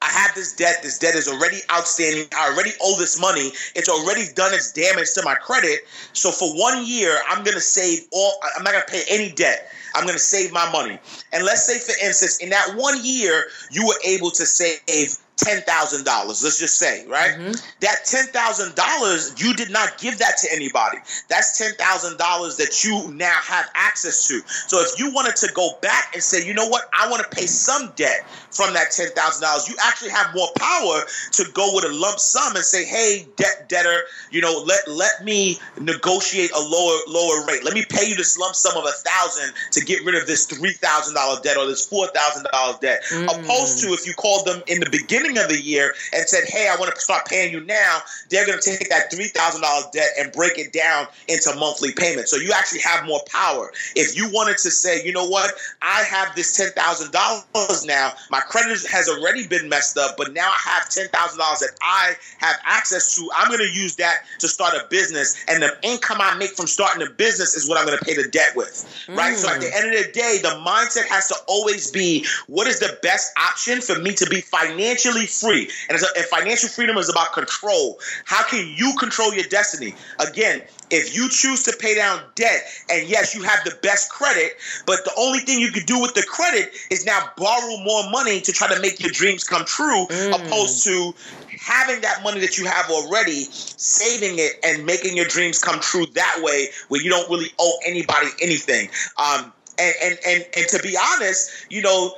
I 0.03 0.07
have 0.07 0.35
this 0.35 0.57
debt. 0.57 0.83
This 0.83 0.98
debt 0.98 1.14
is 1.14 1.29
already 1.29 1.59
outstanding. 1.70 2.26
I 2.35 2.50
already 2.50 2.70
owe 2.83 2.98
this 2.98 3.20
money. 3.20 3.53
It's 3.74 3.88
already 3.88 4.24
done 4.35 4.55
its 4.55 4.72
damage 4.72 5.12
to 5.14 5.22
my 5.24 5.35
credit. 5.35 5.81
So 6.14 6.31
for 6.31 6.48
one 6.59 6.87
year, 6.87 7.18
I'm 7.29 7.44
going 7.44 7.55
to 7.55 7.61
save 7.61 8.07
all, 8.11 8.33
I'm 8.57 8.64
not 8.64 8.72
going 8.72 8.85
to 8.87 8.92
pay 8.92 9.03
any 9.11 9.31
debt. 9.31 9.70
I'm 9.94 10.05
going 10.05 10.14
to 10.14 10.18
save 10.18 10.53
my 10.53 10.70
money. 10.72 10.98
And 11.33 11.44
let's 11.44 11.66
say, 11.66 11.79
for 11.79 11.92
instance, 12.05 12.38
in 12.38 12.48
that 12.50 12.74
one 12.76 12.98
year, 13.03 13.46
you 13.70 13.87
were 13.87 13.98
able 14.05 14.31
to 14.31 14.46
save 14.46 15.18
ten 15.40 15.62
thousand 15.62 16.05
dollars. 16.05 16.42
Let's 16.42 16.59
just 16.59 16.79
say, 16.79 17.07
right? 17.07 17.33
Mm-hmm. 17.33 17.53
That 17.81 18.05
ten 18.05 18.26
thousand 18.26 18.74
dollars, 18.74 19.35
you 19.42 19.55
did 19.55 19.70
not 19.70 19.98
give 19.98 20.18
that 20.18 20.37
to 20.42 20.53
anybody. 20.53 20.98
That's 21.29 21.59
ten 21.59 21.72
thousand 21.74 22.18
dollars 22.18 22.57
that 22.57 22.85
you 22.85 23.11
now 23.12 23.38
have 23.42 23.70
access 23.74 24.29
to. 24.29 24.40
So 24.46 24.81
if 24.81 24.98
you 24.98 25.12
wanted 25.12 25.37
to 25.37 25.53
go 25.55 25.70
back 25.81 26.14
and 26.14 26.22
say, 26.22 26.46
you 26.46 26.55
know 26.55 26.68
what, 26.68 26.88
I 26.98 27.09
want 27.11 27.22
to 27.22 27.37
pay 27.37 27.46
some 27.46 27.92
debt 27.96 28.26
from 28.50 28.74
that 28.74 28.92
ten 28.92 29.09
thousand 29.11 29.42
dollars, 29.42 29.68
you 29.68 29.76
actually 29.83 30.11
have 30.11 30.35
more 30.35 30.48
power 30.59 31.03
to 31.33 31.44
go 31.53 31.74
with 31.74 31.85
a 31.85 31.92
lump 31.92 32.18
sum 32.18 32.55
and 32.55 32.64
say, 32.64 32.85
hey, 32.85 33.26
debt 33.37 33.68
debtor, 33.68 34.03
you 34.31 34.40
know, 34.40 34.62
let 34.66 34.87
let 34.88 35.24
me 35.24 35.59
negotiate 35.81 36.50
a 36.53 36.61
lower 36.61 36.98
lower 37.09 37.46
rate. 37.46 37.64
Let 37.64 37.74
me 37.74 37.85
pay 37.88 38.07
you 38.07 38.14
this 38.14 38.38
lump 38.38 38.55
sum 38.55 38.76
of 38.76 38.85
a 38.85 38.92
thousand 38.92 39.55
to 39.72 39.81
get 39.81 40.05
rid 40.05 40.14
of 40.14 40.26
this 40.26 40.46
three 40.46 40.72
thousand 40.72 41.14
dollar 41.14 41.40
debt 41.40 41.57
or 41.57 41.66
this 41.66 41.87
four 41.87 42.07
thousand 42.09 42.46
dollars 42.53 42.79
debt. 42.79 43.03
Mm. 43.11 43.24
Opposed 43.24 43.83
to 43.83 43.92
if 43.92 44.07
you 44.07 44.14
called 44.14 44.46
them 44.46 44.62
in 44.66 44.81
the 44.81 44.90
beginning 44.90 45.29
beginning 45.30 45.50
of 45.50 45.56
the 45.56 45.62
year 45.62 45.94
and 46.12 46.26
said, 46.28 46.44
"Hey, 46.48 46.68
I 46.68 46.76
want 46.76 46.94
to 46.94 47.00
start 47.00 47.26
paying 47.26 47.52
you 47.52 47.60
now," 47.60 48.00
they're 48.28 48.46
going 48.46 48.58
to 48.58 48.64
take 48.78 48.88
that 48.90 49.10
three 49.12 49.28
thousand 49.28 49.62
dollars 49.62 49.86
debt 49.92 50.08
and 50.18 50.32
break 50.32 50.58
it 50.58 50.72
down 50.72 51.06
into 51.28 51.54
monthly 51.56 51.92
payments. 51.92 52.30
So 52.30 52.36
you 52.36 52.52
actually 52.52 52.80
have 52.80 53.04
more 53.06 53.20
power. 53.30 53.72
If 53.96 54.16
you 54.16 54.28
wanted 54.32 54.58
to 54.58 54.70
say, 54.70 55.04
"You 55.04 55.12
know 55.12 55.26
what? 55.26 55.54
I 55.82 56.02
have 56.04 56.34
this 56.34 56.56
ten 56.56 56.70
thousand 56.72 57.12
dollars 57.12 57.84
now. 57.84 58.12
My 58.30 58.40
credit 58.40 58.84
has 58.86 59.08
already 59.08 59.46
been 59.46 59.68
messed 59.68 59.98
up, 59.98 60.16
but 60.16 60.32
now 60.32 60.48
I 60.48 60.70
have 60.70 60.90
ten 60.90 61.08
thousand 61.08 61.38
dollars 61.38 61.60
that 61.60 61.70
I 61.82 62.14
have 62.38 62.56
access 62.64 63.14
to. 63.16 63.28
I'm 63.36 63.48
going 63.48 63.60
to 63.60 63.72
use 63.72 63.96
that 63.96 64.24
to 64.40 64.48
start 64.48 64.74
a 64.74 64.86
business, 64.88 65.36
and 65.48 65.62
the 65.62 65.76
income 65.82 66.18
I 66.20 66.36
make 66.36 66.50
from 66.50 66.66
starting 66.66 67.06
a 67.06 67.10
business 67.10 67.54
is 67.54 67.68
what 67.68 67.78
I'm 67.78 67.86
going 67.86 67.98
to 67.98 68.04
pay 68.04 68.14
the 68.14 68.28
debt 68.28 68.56
with." 68.56 68.84
Right. 69.08 69.34
Mm. 69.34 69.38
So 69.38 69.48
at 69.48 69.60
the 69.60 69.66
mm. 69.66 69.76
end 69.76 69.94
of 69.94 70.06
the 70.06 70.12
day, 70.12 70.38
the 70.42 70.60
mindset 70.66 71.06
has 71.06 71.28
to 71.28 71.36
always 71.46 71.90
be, 71.90 72.26
"What 72.46 72.66
is 72.66 72.80
the 72.80 72.98
best 73.02 73.32
option 73.38 73.80
for 73.80 73.98
me 73.98 74.14
to 74.14 74.26
be 74.26 74.40
financially?" 74.40 75.09
Free. 75.26 75.68
And, 75.88 75.98
a, 76.00 76.04
and 76.16 76.26
financial 76.26 76.68
freedom 76.68 76.96
is 76.96 77.08
about 77.08 77.32
control. 77.32 77.98
How 78.24 78.42
can 78.44 78.66
you 78.76 78.94
control 78.98 79.32
your 79.34 79.44
destiny? 79.44 79.94
Again, 80.18 80.62
if 80.90 81.14
you 81.14 81.28
choose 81.28 81.62
to 81.64 81.76
pay 81.78 81.94
down 81.94 82.20
debt, 82.34 82.62
and 82.90 83.08
yes, 83.08 83.34
you 83.34 83.42
have 83.42 83.62
the 83.64 83.76
best 83.82 84.10
credit, 84.10 84.56
but 84.86 85.04
the 85.04 85.12
only 85.16 85.38
thing 85.40 85.60
you 85.60 85.70
can 85.70 85.84
do 85.84 86.00
with 86.00 86.14
the 86.14 86.22
credit 86.22 86.72
is 86.90 87.06
now 87.06 87.30
borrow 87.36 87.76
more 87.84 88.10
money 88.10 88.40
to 88.40 88.52
try 88.52 88.72
to 88.72 88.80
make 88.80 89.00
your 89.00 89.12
dreams 89.12 89.44
come 89.44 89.64
true, 89.64 90.06
mm. 90.06 90.34
opposed 90.34 90.84
to 90.84 91.14
having 91.60 92.00
that 92.00 92.22
money 92.22 92.40
that 92.40 92.58
you 92.58 92.66
have 92.66 92.90
already, 92.90 93.44
saving 93.50 94.38
it, 94.38 94.52
and 94.64 94.84
making 94.84 95.16
your 95.16 95.26
dreams 95.26 95.58
come 95.58 95.78
true 95.80 96.06
that 96.14 96.40
way, 96.42 96.68
where 96.88 97.00
you 97.00 97.10
don't 97.10 97.28
really 97.30 97.50
owe 97.58 97.78
anybody 97.86 98.28
anything. 98.40 98.88
Um, 99.18 99.52
and, 99.80 99.94
and 100.02 100.18
and 100.26 100.46
and 100.56 100.68
to 100.68 100.78
be 100.82 100.96
honest, 101.12 101.66
you 101.70 101.82
know, 101.82 102.16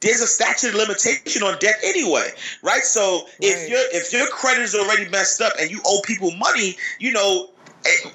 there's 0.00 0.20
a 0.20 0.26
statute 0.26 0.68
of 0.70 0.74
limitation 0.76 1.42
on 1.42 1.58
debt 1.58 1.76
anyway, 1.84 2.30
right? 2.62 2.82
So 2.82 3.22
right. 3.22 3.28
if 3.40 3.68
your 3.68 3.80
if 3.92 4.12
your 4.12 4.26
credit 4.28 4.62
is 4.62 4.74
already 4.74 5.08
messed 5.10 5.40
up 5.40 5.52
and 5.60 5.70
you 5.70 5.80
owe 5.84 6.00
people 6.04 6.30
money, 6.32 6.76
you 6.98 7.12
know. 7.12 7.50
Eh, 7.86 8.10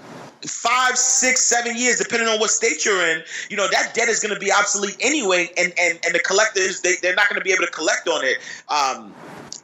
five, 0.48 0.96
six, 0.96 1.42
seven 1.42 1.76
years, 1.76 1.98
depending 1.98 2.28
on 2.28 2.40
what 2.40 2.52
state 2.52 2.86
you're 2.86 3.04
in, 3.08 3.24
you 3.50 3.58
know 3.58 3.68
that 3.72 3.96
debt 3.96 4.08
is 4.08 4.20
going 4.20 4.32
to 4.32 4.40
be 4.40 4.52
obsolete 4.52 4.96
anyway, 5.00 5.50
and 5.58 5.74
and 5.80 5.98
and 6.06 6.14
the 6.14 6.20
collectors 6.20 6.82
they 6.82 6.94
they're 7.02 7.16
not 7.16 7.28
going 7.30 7.40
to 7.40 7.44
be 7.44 7.52
able 7.52 7.66
to 7.66 7.72
collect 7.72 8.08
on 8.08 8.24
it. 8.24 8.38
Um, 8.70 9.12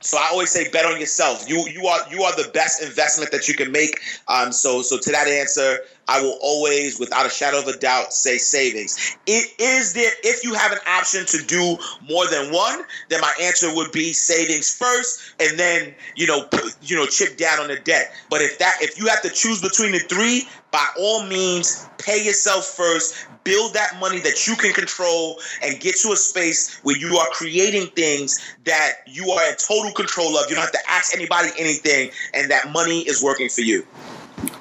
so 0.02 0.18
I 0.18 0.30
always 0.32 0.50
say 0.50 0.70
bet 0.70 0.86
on 0.86 1.00
yourself. 1.00 1.48
You 1.48 1.68
you 1.70 1.86
are 1.86 2.00
you 2.10 2.24
are 2.24 2.36
the 2.36 2.50
best 2.54 2.82
investment 2.82 3.32
that 3.32 3.48
you 3.48 3.54
can 3.54 3.72
make. 3.72 4.00
Um, 4.28 4.52
so 4.52 4.82
so 4.82 4.98
to 4.98 5.12
that 5.12 5.28
answer, 5.28 5.80
I 6.12 6.22
will 6.22 6.38
always, 6.42 7.00
without 7.00 7.26
a 7.26 7.30
shadow 7.30 7.60
of 7.60 7.68
a 7.68 7.78
doubt, 7.78 8.14
say 8.14 8.38
savings. 8.38 9.16
It 9.26 9.54
is 9.58 9.94
there 9.94 10.12
if 10.24 10.44
you 10.44 10.54
have 10.54 10.74
an 10.74 10.80
option 10.86 11.26
to 11.28 11.38
do 11.46 11.78
more 12.10 12.28
than 12.28 12.52
one, 12.52 12.84
then 13.08 13.22
my 13.22 13.34
answer 13.42 13.74
would 13.74 13.94
be 13.94 14.12
savings 14.12 14.76
first, 14.76 15.22
and 15.40 15.58
then 15.58 15.96
you 16.18 16.28
know 16.28 16.50
you 16.82 16.98
know 16.98 17.06
chip 17.06 17.38
down 17.38 17.60
on 17.60 17.70
the 17.70 17.80
debt. 17.80 18.14
But 18.30 18.42
if 18.42 18.60
that 18.60 18.76
if 18.82 19.00
you 19.00 19.08
have 19.08 19.22
to 19.22 19.30
choose 19.30 19.62
between 19.62 19.94
the 19.94 20.00
three, 20.00 20.50
by 20.72 20.86
all 21.00 21.26
means, 21.28 21.88
pay 21.98 22.22
yourself 22.24 22.66
first. 22.66 23.28
Build 23.44 23.74
that 23.74 23.98
money 24.00 24.20
that 24.20 24.48
you 24.48 24.56
can 24.56 24.72
control 24.72 25.40
and 25.64 25.80
get 25.80 25.96
to 26.02 26.12
a 26.12 26.16
space 26.16 26.78
where 26.84 26.96
you 26.96 27.18
are 27.18 27.28
creating 27.32 27.88
things 27.88 28.40
that 28.66 28.98
you 29.08 29.32
are 29.32 29.50
in 29.50 29.56
total 29.56 29.92
control 29.94 30.38
of. 30.38 30.48
You 30.50 30.56
don't 30.56 30.64
have 30.64 30.74
to 30.74 30.90
ask 30.90 31.16
anybody 31.16 31.50
anything, 31.58 32.12
and 32.34 32.52
that 32.52 32.72
money 32.72 33.00
is 33.00 33.24
working 33.24 33.50
for 33.50 33.62
you. 33.62 33.88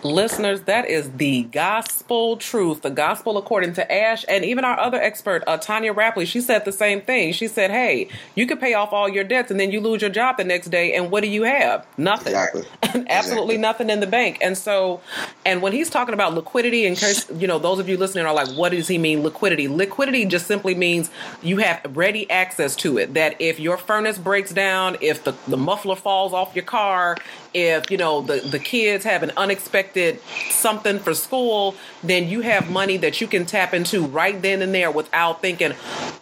Listeners, 0.02 0.62
that 0.62 0.88
is 0.88 1.10
the 1.12 1.42
gospel 1.44 2.36
truth, 2.36 2.82
the 2.82 2.90
gospel 2.90 3.36
according 3.36 3.74
to 3.74 3.92
Ash, 3.92 4.24
and 4.28 4.44
even 4.44 4.64
our 4.64 4.78
other 4.78 5.00
expert, 5.00 5.44
uh, 5.46 5.58
Tonya 5.58 5.94
Rapley. 5.94 6.26
She 6.26 6.40
said 6.40 6.64
the 6.64 6.72
same 6.72 7.02
thing. 7.02 7.32
She 7.32 7.46
said, 7.48 7.70
"Hey, 7.70 8.08
you 8.34 8.46
could 8.46 8.60
pay 8.60 8.72
off 8.74 8.92
all 8.92 9.08
your 9.08 9.24
debts, 9.24 9.50
and 9.50 9.60
then 9.60 9.70
you 9.70 9.80
lose 9.80 10.00
your 10.00 10.10
job 10.10 10.38
the 10.38 10.44
next 10.44 10.68
day, 10.68 10.94
and 10.94 11.10
what 11.10 11.22
do 11.22 11.28
you 11.28 11.42
have? 11.42 11.86
Nothing. 11.98 12.32
Exactly. 12.32 12.64
Absolutely 12.82 13.56
exactly. 13.56 13.58
nothing 13.58 13.90
in 13.90 14.00
the 14.00 14.06
bank." 14.06 14.38
And 14.40 14.56
so, 14.56 15.00
and 15.44 15.60
when 15.60 15.72
he's 15.72 15.90
talking 15.90 16.14
about 16.14 16.34
liquidity, 16.34 16.86
in 16.86 16.94
case 16.96 17.30
you 17.36 17.46
know 17.46 17.58
those 17.58 17.78
of 17.78 17.88
you 17.88 17.98
listening 17.98 18.24
are 18.24 18.34
like, 18.34 18.48
"What 18.56 18.72
does 18.72 18.88
he 18.88 18.96
mean 18.96 19.22
liquidity?" 19.22 19.68
Liquidity 19.68 20.24
just 20.24 20.46
simply 20.46 20.74
means 20.74 21.10
you 21.42 21.58
have 21.58 21.80
ready 21.94 22.30
access 22.30 22.74
to 22.76 22.96
it. 22.98 23.12
That 23.14 23.36
if 23.38 23.60
your 23.60 23.76
furnace 23.76 24.18
breaks 24.18 24.52
down, 24.52 24.96
if 25.00 25.24
the 25.24 25.34
the 25.46 25.58
muffler 25.58 25.96
falls 25.96 26.32
off 26.32 26.54
your 26.54 26.64
car, 26.64 27.16
if 27.54 27.90
you 27.90 27.96
know 27.96 28.20
the 28.22 28.40
the 28.40 28.58
kids 28.58 29.04
have 29.04 29.22
an 29.22 29.32
unexpected 29.36 30.20
something 30.50 30.98
for 30.98 31.14
school 31.14 31.74
then 32.02 32.28
you 32.28 32.40
have 32.40 32.70
money 32.70 32.96
that 32.96 33.20
you 33.20 33.26
can 33.26 33.44
tap 33.44 33.74
into 33.74 34.06
right 34.06 34.42
then 34.42 34.62
and 34.62 34.74
there 34.74 34.90
without 34.90 35.40
thinking 35.42 35.72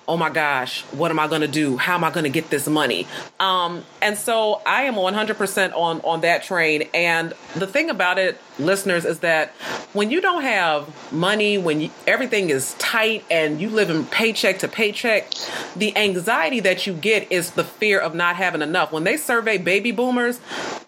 oh 0.07 0.17
my 0.17 0.31
gosh 0.31 0.83
what 0.93 1.11
am 1.11 1.19
i 1.19 1.29
going 1.29 1.43
to 1.43 1.49
do? 1.49 1.77
How 1.77 1.95
am 1.95 2.05
i 2.05 2.11
going 2.11 2.25
to 2.25 2.31
get 2.31 2.51
this 2.51 2.67
money? 2.67 3.07
Um, 3.39 3.85
and 4.01 4.17
so 4.17 4.61
i 4.67 4.83
am 4.83 4.95
100% 4.95 5.73
on 5.75 6.01
on 6.01 6.21
that 6.23 6.43
train. 6.43 6.89
And 6.95 7.35
the 7.55 7.67
thing 7.67 7.91
about 7.91 8.19
it 8.19 8.41
listeners 8.59 9.05
is 9.05 9.21
that 9.21 9.51
when 9.93 10.11
you 10.11 10.21
don't 10.21 10.43
have 10.43 11.13
money, 11.13 11.59
when 11.59 11.81
you, 11.81 11.91
everything 12.07 12.51
is 12.51 12.75
tight 12.75 13.25
and 13.31 13.61
you 13.61 13.69
live 13.69 13.91
in 13.91 14.05
paycheck 14.07 14.59
to 14.61 14.69
paycheck, 14.69 15.31
the 15.77 15.97
anxiety 15.97 16.61
that 16.61 16.87
you 16.87 16.93
get 16.93 17.31
is 17.31 17.53
the 17.53 17.65
fear 17.65 17.99
of 17.99 18.15
not 18.15 18.37
having 18.37 18.63
enough. 18.63 18.93
When 18.93 19.05
they 19.05 19.17
survey 19.17 19.59
baby 19.59 19.93
boomers, 19.93 20.41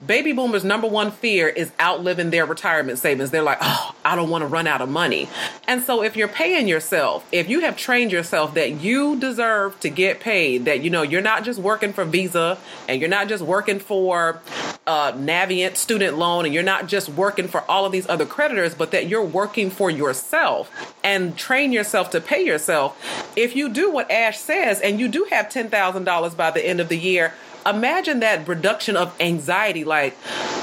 baby 0.05 0.30
boomers' 0.33 0.64
number 0.64 0.87
one 0.87 1.11
fear 1.11 1.49
is 1.49 1.73
outliving 1.81 2.31
their 2.31 2.47
retirement 2.47 2.99
savings. 2.99 3.31
They're 3.31 3.43
like, 3.43 3.59
oh, 3.61 3.95
I 4.05 4.16
don't 4.16 4.31
want 4.31 4.43
to 4.43 4.47
run 4.47 4.66
out 4.66 4.81
of 4.81 4.88
money. 4.88 5.29
And 5.66 5.83
so 5.83 6.03
if 6.03 6.16
you're 6.16 6.29
paying 6.29 6.69
yourself, 6.69 7.27
if 7.33 7.49
you 7.49 7.61
have 7.61 7.77
trained 7.77 8.12
yourself 8.12 8.55
that 8.55 8.81
you 8.81 9.19
deserve 9.19 9.79
to 9.81 9.90
get 9.90 10.21
paid, 10.21 10.64
that 10.64 10.83
you 10.83 10.90
know 10.90 11.03
you're 11.03 11.21
not 11.21 11.45
just 11.45 11.59
working 11.59 11.93
for 11.93 12.05
Visa 12.05 12.59
and 12.88 13.01
you're 13.01 13.11
not 13.11 13.29
just 13.29 13.43
working 13.43 13.79
for 13.79 14.40
uh, 14.87 15.12
Navient 15.12 15.77
student 15.77 16.19
loan 16.19 16.45
and 16.45 16.55
you're 16.55 16.62
not 16.62 16.87
just 16.87 17.09
working 17.09 17.49
for 17.49 17.62
all 17.71 17.85
of 17.85 17.93
these 17.93 18.09
other 18.09 18.27
creditors, 18.27 18.75
but 18.75 18.90
that 18.90 19.09
you're 19.09 19.25
working 19.25 19.71
for 19.71 19.90
yourself 19.90 20.95
and 21.05 21.37
train 21.37 21.73
yourself 21.73 22.11
to 22.11 22.21
pay 22.21 22.45
yourself. 22.45 22.97
If 23.37 23.55
you 23.55 23.69
do 23.69 23.90
what 23.90 24.11
Ash 24.11 24.38
says 24.38 24.81
and 24.81 24.99
you 24.99 25.09
do 25.09 25.27
have 25.31 25.47
$10,000 25.47 26.37
by 26.37 26.51
the 26.51 26.66
end 26.66 26.81
of 26.81 26.88
the 26.88 26.97
year, 26.97 27.35
imagine 27.66 28.20
that 28.20 28.46
reduction 28.49 28.96
of 28.96 29.14
anxiety 29.20 29.85
like, 29.85 30.16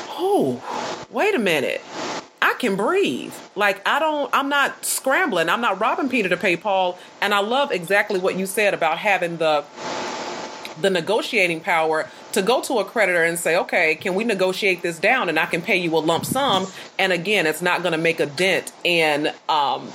oh, 0.09 0.61
wait 1.09 1.35
a 1.35 1.39
minute. 1.39 1.81
I 2.41 2.53
can 2.53 2.75
breathe. 2.75 3.33
Like 3.55 3.85
I 3.87 3.99
don't 3.99 4.29
I'm 4.33 4.49
not 4.49 4.85
scrambling. 4.85 5.49
I'm 5.49 5.61
not 5.61 5.79
robbing 5.79 6.09
Peter 6.09 6.29
to 6.29 6.37
pay 6.37 6.55
Paul. 6.55 6.97
And 7.21 7.33
I 7.33 7.39
love 7.39 7.71
exactly 7.71 8.19
what 8.19 8.37
you 8.37 8.45
said 8.45 8.73
about 8.73 8.99
having 8.99 9.37
the 9.37 9.65
the 10.79 10.89
negotiating 10.89 11.61
power 11.61 12.07
to 12.33 12.41
go 12.41 12.61
to 12.61 12.75
a 12.75 12.85
creditor 12.85 13.23
and 13.23 13.39
say, 13.39 13.57
okay, 13.57 13.95
can 13.95 14.13
we 14.13 14.23
negotiate 14.23 14.81
this 14.81 14.99
down 14.99 15.29
and 15.29 15.39
I 15.39 15.47
can 15.47 15.61
pay 15.61 15.77
you 15.77 15.95
a 15.97 15.99
lump 15.99 16.25
sum? 16.25 16.67
And 16.99 17.11
again, 17.11 17.47
it's 17.47 17.61
not 17.61 17.81
going 17.81 17.93
to 17.93 17.97
make 17.97 18.19
a 18.19 18.27
dent 18.27 18.71
in 18.83 19.31
um, 19.49 19.89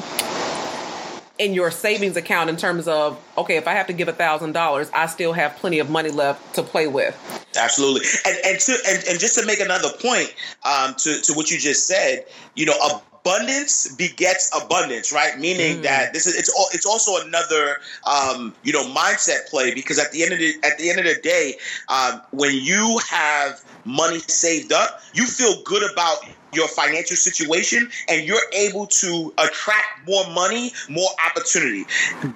in 1.42 1.54
your 1.54 1.72
savings 1.72 2.16
account 2.16 2.48
in 2.48 2.56
terms 2.56 2.86
of 2.86 3.20
okay, 3.36 3.56
if 3.56 3.66
I 3.66 3.72
have 3.72 3.88
to 3.88 3.92
give 3.92 4.08
a 4.08 4.12
thousand 4.12 4.52
dollars, 4.52 4.90
I 4.94 5.06
still 5.06 5.32
have 5.32 5.56
plenty 5.56 5.80
of 5.80 5.90
money 5.90 6.10
left 6.10 6.54
to 6.54 6.62
play 6.62 6.86
with. 6.86 7.16
Absolutely, 7.56 8.06
and 8.24 8.36
and 8.44 8.60
to 8.60 8.72
and, 8.88 9.04
and 9.08 9.20
just 9.20 9.38
to 9.38 9.44
make 9.44 9.60
another 9.60 9.88
point 10.00 10.34
um, 10.64 10.94
to 10.98 11.20
to 11.22 11.32
what 11.34 11.50
you 11.50 11.58
just 11.58 11.86
said, 11.86 12.24
you 12.54 12.64
know, 12.64 12.76
abundance 13.24 13.92
begets 13.96 14.50
abundance, 14.56 15.12
right? 15.12 15.38
Meaning 15.38 15.78
mm. 15.78 15.82
that 15.82 16.12
this 16.12 16.26
is 16.26 16.36
it's 16.36 16.48
all 16.56 16.66
it's 16.72 16.86
also 16.86 17.24
another 17.26 17.78
um, 18.06 18.54
you 18.62 18.72
know 18.72 18.84
mindset 18.94 19.48
play 19.48 19.74
because 19.74 19.98
at 19.98 20.12
the 20.12 20.22
end 20.22 20.32
of 20.32 20.38
the 20.38 20.54
at 20.62 20.78
the 20.78 20.90
end 20.90 21.00
of 21.00 21.06
the 21.06 21.20
day, 21.22 21.54
um, 21.88 22.20
when 22.30 22.54
you 22.54 23.00
have 23.08 23.64
money 23.84 24.20
saved 24.20 24.72
up, 24.72 25.00
you 25.12 25.26
feel 25.26 25.60
good 25.64 25.82
about 25.90 26.24
your 26.52 26.68
financial 26.68 27.16
situation 27.16 27.90
and 28.08 28.26
you're 28.26 28.46
able 28.52 28.86
to 28.86 29.32
attract 29.38 30.06
more 30.06 30.28
money, 30.30 30.72
more 30.88 31.08
opportunity. 31.26 31.84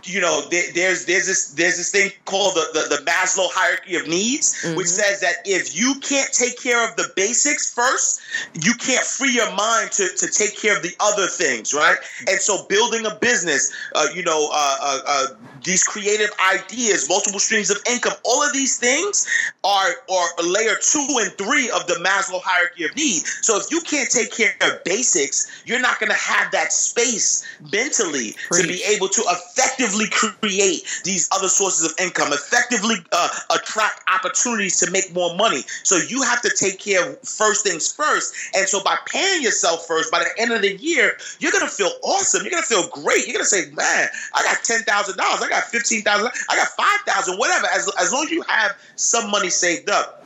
You 0.04 0.20
know, 0.20 0.42
there, 0.50 0.64
there's 0.74 1.06
there's 1.06 1.26
this 1.26 1.52
there's 1.52 1.76
this 1.76 1.90
thing 1.90 2.10
called 2.24 2.54
the, 2.54 2.66
the, 2.72 2.96
the 2.96 3.02
Maslow 3.02 3.48
hierarchy 3.52 3.96
of 3.96 4.08
needs, 4.08 4.54
mm-hmm. 4.62 4.76
which 4.76 4.88
says 4.88 5.20
that 5.20 5.36
if 5.44 5.76
you 5.76 5.94
can't 6.00 6.32
take 6.32 6.60
care 6.60 6.88
of 6.88 6.96
the 6.96 7.10
basics 7.16 7.72
first, 7.72 8.20
you 8.54 8.72
can't 8.74 9.04
free 9.04 9.34
your 9.34 9.52
mind 9.54 9.92
to, 9.92 10.08
to 10.16 10.26
take 10.26 10.58
care 10.58 10.76
of 10.76 10.82
the 10.82 10.94
other 11.00 11.26
things, 11.26 11.74
right? 11.74 11.96
And 12.28 12.40
so 12.40 12.64
building 12.68 13.06
a 13.06 13.14
business, 13.16 13.72
uh, 13.94 14.06
you 14.14 14.22
know, 14.22 14.48
uh, 14.52 14.76
uh, 14.80 15.00
uh 15.06 15.26
these 15.64 15.82
creative 15.82 16.30
ideas, 16.54 17.08
multiple 17.08 17.40
streams 17.40 17.70
of 17.70 17.78
income, 17.90 18.12
all 18.24 18.42
of 18.42 18.52
these 18.52 18.78
things 18.78 19.26
are 19.64 19.90
are 20.10 20.44
layer 20.44 20.76
two 20.80 21.06
and 21.20 21.32
three 21.32 21.68
of 21.70 21.86
the 21.86 21.94
Maslow 21.94 22.40
hierarchy 22.42 22.84
of 22.84 22.94
need. 22.96 23.22
So 23.42 23.56
if 23.58 23.70
you 23.70 23.80
can't 23.80 24.05
take 24.06 24.32
care 24.32 24.54
of 24.62 24.82
basics, 24.84 25.62
you're 25.64 25.80
not 25.80 25.98
going 26.00 26.10
to 26.10 26.16
have 26.16 26.50
that 26.52 26.72
space 26.72 27.44
mentally 27.72 28.34
Preach. 28.48 28.62
to 28.62 28.68
be 28.68 28.82
able 28.84 29.08
to 29.08 29.22
effectively 29.28 30.06
create 30.10 30.82
these 31.04 31.28
other 31.32 31.48
sources 31.48 31.90
of 31.90 31.98
income, 32.00 32.32
effectively 32.32 32.96
uh, 33.12 33.28
attract 33.54 34.00
opportunities 34.12 34.78
to 34.80 34.90
make 34.90 35.12
more 35.14 35.34
money. 35.36 35.62
So 35.82 35.96
you 35.96 36.22
have 36.22 36.40
to 36.42 36.50
take 36.50 36.78
care 36.78 37.10
of 37.10 37.20
first 37.20 37.66
things 37.66 37.92
first. 37.92 38.34
And 38.54 38.68
so 38.68 38.82
by 38.82 38.96
paying 39.06 39.42
yourself 39.42 39.86
first, 39.86 40.10
by 40.10 40.20
the 40.20 40.40
end 40.40 40.52
of 40.52 40.62
the 40.62 40.76
year, 40.76 41.16
you're 41.38 41.52
going 41.52 41.64
to 41.66 41.70
feel 41.70 41.90
awesome. 42.02 42.42
You're 42.42 42.50
going 42.50 42.62
to 42.62 42.68
feel 42.68 42.88
great. 42.88 43.26
You're 43.26 43.34
going 43.34 43.44
to 43.44 43.48
say, 43.48 43.70
man, 43.72 44.08
I 44.34 44.42
got 44.42 44.58
$10,000. 44.58 44.84
I 44.86 45.48
got 45.48 45.64
15,000. 45.64 46.30
I 46.50 46.56
got 46.56 46.68
5000 46.68 47.38
whatever. 47.38 47.66
As, 47.74 47.90
as 48.00 48.12
long 48.12 48.24
as 48.24 48.30
you 48.30 48.42
have 48.42 48.76
some 48.96 49.30
money 49.30 49.50
saved 49.50 49.90
up 49.90 50.25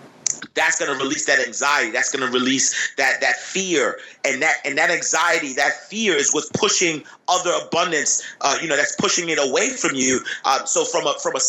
that's 0.55 0.79
going 0.79 0.93
to 0.93 1.03
release 1.03 1.27
that 1.27 1.39
anxiety 1.47 1.91
that's 1.91 2.15
going 2.15 2.27
to 2.27 2.39
release 2.39 2.95
that 2.97 3.21
that 3.21 3.37
fear 3.37 3.99
and 4.25 4.43
that 4.43 4.57
and 4.65 4.77
that 4.77 4.91
anxiety 4.91 5.53
that 5.53 5.73
fear 5.89 6.15
is 6.15 6.33
what's 6.33 6.51
pushing 6.51 7.03
other 7.29 7.53
abundance 7.67 8.23
uh, 8.41 8.57
you 8.61 8.69
know 8.69 8.77
that's 8.77 8.97
pushing 8.97 9.29
it 9.29 9.39
away 9.39 9.71
from 9.71 9.95
you 9.95 10.21
uh, 10.45 10.65
so 10.65 10.85
from 10.85 11.07
a 11.07 11.15
from 11.23 11.37
a 11.37 11.41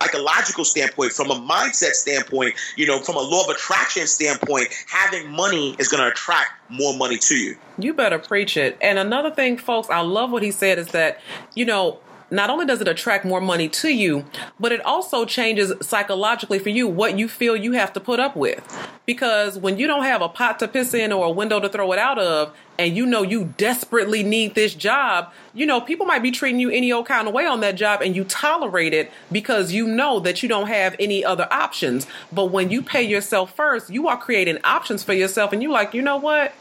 psychological 0.00 0.64
standpoint, 0.64 1.12
from 1.12 1.30
a 1.30 1.34
mindset 1.34 1.92
standpoint, 1.92 2.54
you 2.76 2.86
know, 2.86 3.00
from 3.00 3.16
a 3.16 3.20
law 3.20 3.44
of 3.44 3.50
attraction 3.50 4.06
standpoint, 4.06 4.68
having 4.88 5.28
money 5.30 5.74
is 5.78 5.88
going 5.88 6.02
to 6.02 6.08
attract 6.08 6.50
more 6.70 6.96
money 6.96 7.18
to 7.18 7.36
you. 7.36 7.56
You 7.78 7.94
better 7.94 8.18
preach 8.18 8.56
it. 8.56 8.76
And 8.80 8.98
another 8.98 9.30
thing, 9.30 9.58
folks, 9.58 9.88
I 9.90 10.00
love 10.00 10.30
what 10.30 10.42
he 10.42 10.50
said 10.50 10.78
is 10.78 10.88
that, 10.88 11.20
you 11.54 11.64
know, 11.64 12.00
not 12.30 12.50
only 12.50 12.66
does 12.66 12.80
it 12.80 12.88
attract 12.88 13.24
more 13.24 13.40
money 13.40 13.68
to 13.68 13.88
you, 13.88 14.24
but 14.60 14.72
it 14.72 14.84
also 14.84 15.24
changes 15.24 15.72
psychologically 15.80 16.58
for 16.58 16.68
you 16.68 16.86
what 16.86 17.18
you 17.18 17.28
feel 17.28 17.56
you 17.56 17.72
have 17.72 17.92
to 17.94 18.00
put 18.00 18.20
up 18.20 18.36
with. 18.36 18.62
Because 19.06 19.58
when 19.58 19.78
you 19.78 19.86
don't 19.86 20.04
have 20.04 20.20
a 20.20 20.28
pot 20.28 20.58
to 20.58 20.68
piss 20.68 20.92
in 20.92 21.12
or 21.12 21.26
a 21.26 21.30
window 21.30 21.60
to 21.60 21.68
throw 21.68 21.92
it 21.92 21.98
out 21.98 22.18
of, 22.18 22.54
and 22.78 22.96
you 22.96 23.04
know 23.06 23.22
you 23.22 23.52
desperately 23.56 24.22
need 24.22 24.54
this 24.54 24.74
job, 24.74 25.32
you 25.52 25.66
know, 25.66 25.80
people 25.80 26.06
might 26.06 26.22
be 26.22 26.30
treating 26.30 26.60
you 26.60 26.70
any 26.70 26.92
old 26.92 27.06
kind 27.06 27.26
of 27.26 27.34
way 27.34 27.44
on 27.44 27.60
that 27.60 27.74
job 27.74 28.00
and 28.02 28.14
you 28.14 28.24
tolerate 28.24 28.94
it 28.94 29.10
because 29.32 29.72
you 29.72 29.86
know 29.86 30.20
that 30.20 30.42
you 30.42 30.48
don't 30.48 30.68
have 30.68 30.94
any 31.00 31.24
other 31.24 31.48
options. 31.50 32.06
But 32.30 32.46
when 32.46 32.70
you 32.70 32.82
pay 32.82 33.02
yourself 33.02 33.54
first, 33.54 33.90
you 33.90 34.06
are 34.06 34.16
creating 34.16 34.58
options 34.62 35.02
for 35.02 35.12
yourself 35.12 35.52
and 35.52 35.62
you're 35.62 35.72
like, 35.72 35.92
you 35.92 36.02
know 36.02 36.18
what? 36.18 36.52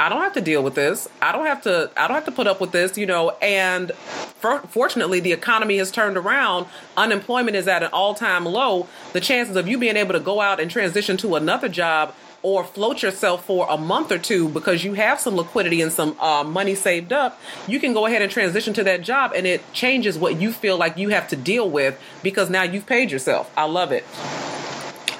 I 0.00 0.08
don't 0.08 0.22
have 0.22 0.32
to 0.32 0.40
deal 0.40 0.62
with 0.62 0.76
this. 0.76 1.10
I 1.20 1.30
don't 1.30 1.44
have 1.44 1.60
to 1.64 1.90
I 1.94 2.08
don't 2.08 2.14
have 2.14 2.24
to 2.24 2.32
put 2.32 2.46
up 2.46 2.58
with 2.58 2.72
this, 2.72 2.96
you 2.96 3.04
know, 3.04 3.36
and 3.42 3.92
for, 3.92 4.60
fortunately 4.60 5.20
the 5.20 5.32
economy 5.32 5.76
has 5.76 5.90
turned 5.90 6.16
around. 6.16 6.68
Unemployment 6.96 7.54
is 7.54 7.68
at 7.68 7.82
an 7.82 7.90
all-time 7.92 8.46
low. 8.46 8.88
The 9.12 9.20
chances 9.20 9.56
of 9.56 9.68
you 9.68 9.76
being 9.76 9.98
able 9.98 10.14
to 10.14 10.20
go 10.20 10.40
out 10.40 10.58
and 10.58 10.70
transition 10.70 11.18
to 11.18 11.34
another 11.34 11.68
job 11.68 12.14
or 12.40 12.64
float 12.64 13.02
yourself 13.02 13.44
for 13.44 13.66
a 13.68 13.76
month 13.76 14.10
or 14.10 14.16
two 14.16 14.48
because 14.48 14.82
you 14.82 14.94
have 14.94 15.20
some 15.20 15.36
liquidity 15.36 15.82
and 15.82 15.92
some 15.92 16.18
uh, 16.18 16.42
money 16.44 16.74
saved 16.74 17.12
up, 17.12 17.38
you 17.68 17.78
can 17.78 17.92
go 17.92 18.06
ahead 18.06 18.22
and 18.22 18.32
transition 18.32 18.72
to 18.72 18.82
that 18.82 19.02
job 19.02 19.32
and 19.36 19.46
it 19.46 19.60
changes 19.74 20.16
what 20.16 20.40
you 20.40 20.50
feel 20.50 20.78
like 20.78 20.96
you 20.96 21.10
have 21.10 21.28
to 21.28 21.36
deal 21.36 21.68
with 21.68 22.00
because 22.22 22.48
now 22.48 22.62
you've 22.62 22.86
paid 22.86 23.10
yourself. 23.10 23.52
I 23.54 23.64
love 23.64 23.92
it. 23.92 24.06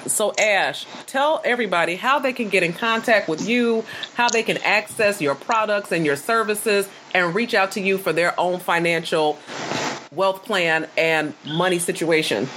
So, 0.07 0.33
Ash, 0.33 0.85
tell 1.05 1.41
everybody 1.45 1.95
how 1.95 2.19
they 2.19 2.33
can 2.33 2.49
get 2.49 2.63
in 2.63 2.73
contact 2.73 3.27
with 3.27 3.47
you, 3.47 3.85
how 4.15 4.29
they 4.29 4.43
can 4.43 4.57
access 4.57 5.21
your 5.21 5.35
products 5.35 5.91
and 5.91 6.05
your 6.05 6.15
services, 6.15 6.87
and 7.13 7.35
reach 7.35 7.53
out 7.53 7.71
to 7.73 7.81
you 7.81 7.97
for 7.97 8.13
their 8.13 8.39
own 8.39 8.59
financial 8.59 9.37
wealth 10.11 10.43
plan 10.43 10.87
and 10.97 11.33
money 11.45 11.79
situation. 11.79 12.47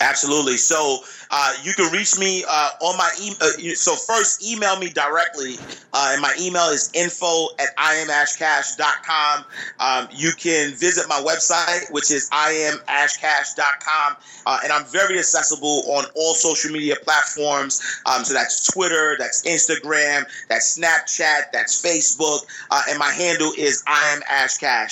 Absolutely. 0.00 0.56
So, 0.56 0.98
uh, 1.30 1.54
you 1.62 1.72
can 1.74 1.92
reach 1.92 2.18
me 2.18 2.44
uh, 2.48 2.70
on 2.80 2.96
my 2.96 3.10
email. 3.20 3.36
Uh, 3.40 3.74
so 3.74 3.94
first, 3.94 4.46
email 4.46 4.78
me 4.78 4.90
directly, 4.90 5.56
uh, 5.92 6.10
and 6.12 6.22
my 6.22 6.34
email 6.40 6.68
is 6.68 6.90
info 6.94 7.48
at 7.58 7.76
iamashcash.com. 7.76 9.44
Um, 9.80 10.08
you 10.12 10.32
can 10.32 10.74
visit 10.74 11.08
my 11.08 11.20
website, 11.20 11.90
which 11.92 12.10
is 12.10 12.28
iamashcash.com, 12.30 14.16
uh, 14.46 14.58
and 14.62 14.72
I'm 14.72 14.84
very 14.86 15.18
accessible 15.18 15.82
on 15.88 16.04
all 16.14 16.34
social 16.34 16.70
media 16.70 16.96
platforms. 17.02 17.80
Um, 18.06 18.24
so 18.24 18.34
that's 18.34 18.70
Twitter, 18.72 19.16
that's 19.18 19.42
Instagram, 19.42 20.24
that's 20.48 20.78
Snapchat, 20.78 21.52
that's 21.52 21.80
Facebook, 21.80 22.46
and 22.88 22.98
my 22.98 23.10
handle 23.10 23.52
is 23.56 23.82
I 23.86 24.14
am 24.14 24.22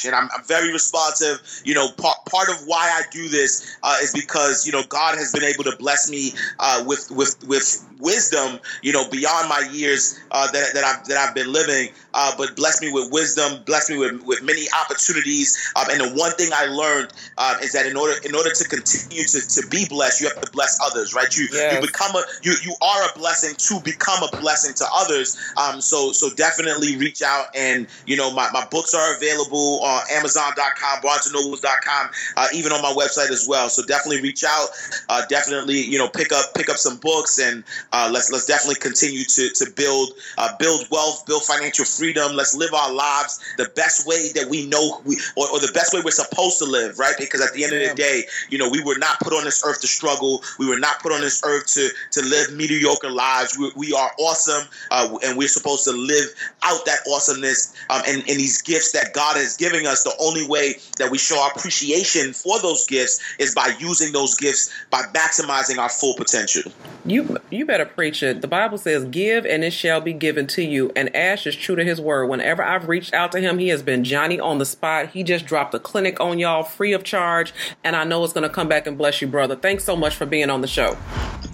and 0.04 0.14
I'm, 0.14 0.28
I'm 0.34 0.44
very 0.44 0.72
responsive. 0.72 1.40
You 1.64 1.74
know, 1.74 1.90
part 1.92 2.18
part 2.26 2.48
of 2.48 2.66
why 2.66 2.90
I 2.94 3.02
do 3.10 3.28
this 3.28 3.76
is 4.02 4.12
because 4.12 4.66
you 4.66 4.72
know 4.72 4.82
God 4.88 5.18
has 5.18 5.32
been 5.32 5.44
able 5.44 5.64
to 5.64 5.76
bless 5.76 6.10
me 6.10 6.21
uh, 6.58 6.84
with 6.86 7.10
with 7.10 7.36
with 7.46 7.66
wisdom, 7.98 8.60
you 8.82 8.92
know, 8.92 9.08
beyond 9.10 9.48
my 9.48 9.68
years 9.72 10.18
uh, 10.30 10.50
that 10.52 10.74
that 10.74 10.84
I've 10.84 11.04
that 11.06 11.16
I've 11.18 11.34
been 11.34 11.52
living. 11.52 11.90
Uh, 12.14 12.32
but 12.36 12.56
bless 12.56 12.80
me 12.80 12.92
with 12.92 13.10
wisdom, 13.12 13.62
bless 13.64 13.90
me 13.90 13.96
with, 13.96 14.22
with 14.24 14.42
many 14.42 14.66
opportunities. 14.84 15.72
Um, 15.76 15.86
and 15.90 16.00
the 16.00 16.18
one 16.18 16.32
thing 16.32 16.50
I 16.52 16.66
learned 16.66 17.12
uh, 17.38 17.56
is 17.62 17.72
that 17.72 17.86
in 17.86 17.96
order 17.96 18.14
in 18.24 18.34
order 18.34 18.50
to 18.50 18.64
continue 18.68 19.24
to, 19.24 19.40
to 19.40 19.66
be 19.68 19.86
blessed, 19.88 20.20
you 20.20 20.28
have 20.28 20.40
to 20.40 20.50
bless 20.52 20.78
others, 20.84 21.14
right? 21.14 21.34
You 21.36 21.48
yes. 21.52 21.74
you 21.74 21.86
become 21.86 22.14
a 22.16 22.22
you 22.42 22.54
you 22.62 22.74
are 22.82 23.08
a 23.08 23.18
blessing 23.18 23.54
to 23.56 23.80
become 23.80 24.22
a 24.22 24.36
blessing 24.38 24.74
to 24.74 24.84
others. 24.94 25.38
Um, 25.56 25.80
so 25.80 26.12
so 26.12 26.30
definitely 26.30 26.96
reach 26.96 27.22
out 27.22 27.46
and 27.54 27.86
you 28.06 28.16
know 28.16 28.30
my, 28.32 28.48
my 28.52 28.66
books 28.70 28.94
are 28.94 29.16
available 29.16 29.80
on 29.82 30.02
Amazon.com, 30.12 31.00
BarnesandNobles.com, 31.02 32.10
uh, 32.36 32.48
even 32.54 32.72
on 32.72 32.82
my 32.82 32.92
website 32.92 33.30
as 33.30 33.46
well. 33.48 33.68
So 33.68 33.82
definitely 33.84 34.22
reach 34.22 34.44
out. 34.44 34.68
Uh, 35.08 35.22
definitely 35.28 35.80
you 35.80 35.98
know 35.98 36.08
pick 36.08 36.32
up 36.32 36.54
pick 36.54 36.68
up 36.68 36.76
some 36.76 36.98
books 36.98 37.38
and 37.38 37.64
uh, 37.92 38.10
let's 38.12 38.30
let's 38.30 38.46
definitely 38.46 38.80
continue 38.80 39.24
to 39.24 39.48
to 39.50 39.70
build 39.74 40.10
uh, 40.38 40.54
build 40.58 40.86
wealth, 40.90 41.24
build 41.26 41.42
financial 41.44 41.84
freedom. 41.84 42.01
Let's 42.10 42.54
live 42.54 42.74
our 42.74 42.92
lives 42.92 43.40
the 43.56 43.68
best 43.76 44.06
way 44.06 44.30
that 44.34 44.48
we 44.48 44.66
know 44.66 45.00
we 45.04 45.16
or, 45.36 45.48
or 45.50 45.60
the 45.60 45.70
best 45.72 45.92
way 45.92 46.00
we're 46.04 46.10
supposed 46.10 46.58
to 46.58 46.64
live, 46.64 46.98
right? 46.98 47.14
Because 47.18 47.40
at 47.40 47.52
the 47.54 47.64
end 47.64 47.72
yeah. 47.72 47.90
of 47.90 47.96
the 47.96 48.02
day, 48.02 48.22
you 48.50 48.58
know, 48.58 48.68
we 48.68 48.82
were 48.82 48.98
not 48.98 49.18
put 49.20 49.32
on 49.32 49.44
this 49.44 49.64
earth 49.64 49.80
to 49.82 49.86
struggle. 49.86 50.42
We 50.58 50.66
were 50.66 50.78
not 50.78 51.00
put 51.00 51.12
on 51.12 51.20
this 51.20 51.42
earth 51.44 51.66
to 51.74 51.88
to 52.12 52.22
live 52.22 52.52
mediocre 52.54 53.10
lives. 53.10 53.56
We, 53.58 53.70
we 53.76 53.92
are 53.92 54.10
awesome, 54.18 54.68
uh, 54.90 55.18
and 55.24 55.38
we're 55.38 55.48
supposed 55.48 55.84
to 55.84 55.92
live 55.92 56.26
out 56.62 56.84
that 56.86 56.98
awesomeness 57.08 57.74
um, 57.90 58.02
and, 58.06 58.18
and 58.18 58.38
these 58.38 58.60
gifts 58.62 58.92
that 58.92 59.12
God 59.12 59.36
is 59.36 59.56
giving 59.56 59.86
us. 59.86 60.02
The 60.02 60.14
only 60.20 60.46
way 60.46 60.76
that 60.98 61.10
we 61.10 61.18
show 61.18 61.38
our 61.40 61.50
appreciation 61.50 62.32
for 62.32 62.58
those 62.60 62.86
gifts 62.86 63.20
is 63.38 63.54
by 63.54 63.74
using 63.78 64.12
those 64.12 64.34
gifts 64.34 64.72
by 64.90 65.02
maximizing 65.14 65.78
our 65.78 65.88
full 65.88 66.14
potential. 66.14 66.72
You 67.04 67.38
you 67.50 67.66
better 67.66 67.86
preach 67.86 68.22
it. 68.22 68.40
The 68.40 68.48
Bible 68.48 68.78
says, 68.78 69.04
"Give 69.04 69.44
and 69.46 69.64
it 69.64 69.72
shall 69.72 70.00
be 70.00 70.12
given 70.12 70.46
to 70.48 70.62
you." 70.62 70.92
And 70.94 71.14
Ash 71.14 71.46
is 71.46 71.56
true 71.56 71.76
to 71.76 71.84
his 71.92 72.00
word. 72.00 72.26
Whenever 72.26 72.62
I've 72.62 72.88
reached 72.88 73.12
out 73.12 73.32
to 73.32 73.40
him, 73.40 73.58
he 73.58 73.68
has 73.68 73.82
been 73.82 74.02
Johnny 74.02 74.40
on 74.40 74.58
the 74.58 74.64
spot. 74.64 75.10
He 75.10 75.22
just 75.22 75.44
dropped 75.44 75.74
a 75.74 75.78
clinic 75.78 76.18
on 76.20 76.38
y'all 76.38 76.62
free 76.62 76.94
of 76.94 77.04
charge, 77.04 77.52
and 77.84 77.94
I 77.94 78.04
know 78.04 78.24
it's 78.24 78.32
going 78.32 78.48
to 78.48 78.54
come 78.54 78.68
back 78.68 78.86
and 78.86 78.96
bless 78.96 79.20
you, 79.20 79.28
brother. 79.28 79.56
Thanks 79.56 79.84
so 79.84 79.94
much 79.94 80.16
for 80.16 80.26
being 80.26 80.48
on 80.48 80.62
the 80.62 80.68
show. 80.68 80.94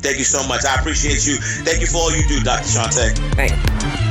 Thank 0.00 0.18
you 0.18 0.24
so 0.24 0.46
much. 0.46 0.64
I 0.64 0.76
appreciate 0.76 1.26
you. 1.26 1.36
Thank 1.64 1.80
you 1.80 1.86
for 1.86 1.96
all 1.96 2.14
you 2.14 2.26
do, 2.28 2.40
Dr. 2.40 2.64
Shante. 2.64 3.34
Thanks. 3.34 4.07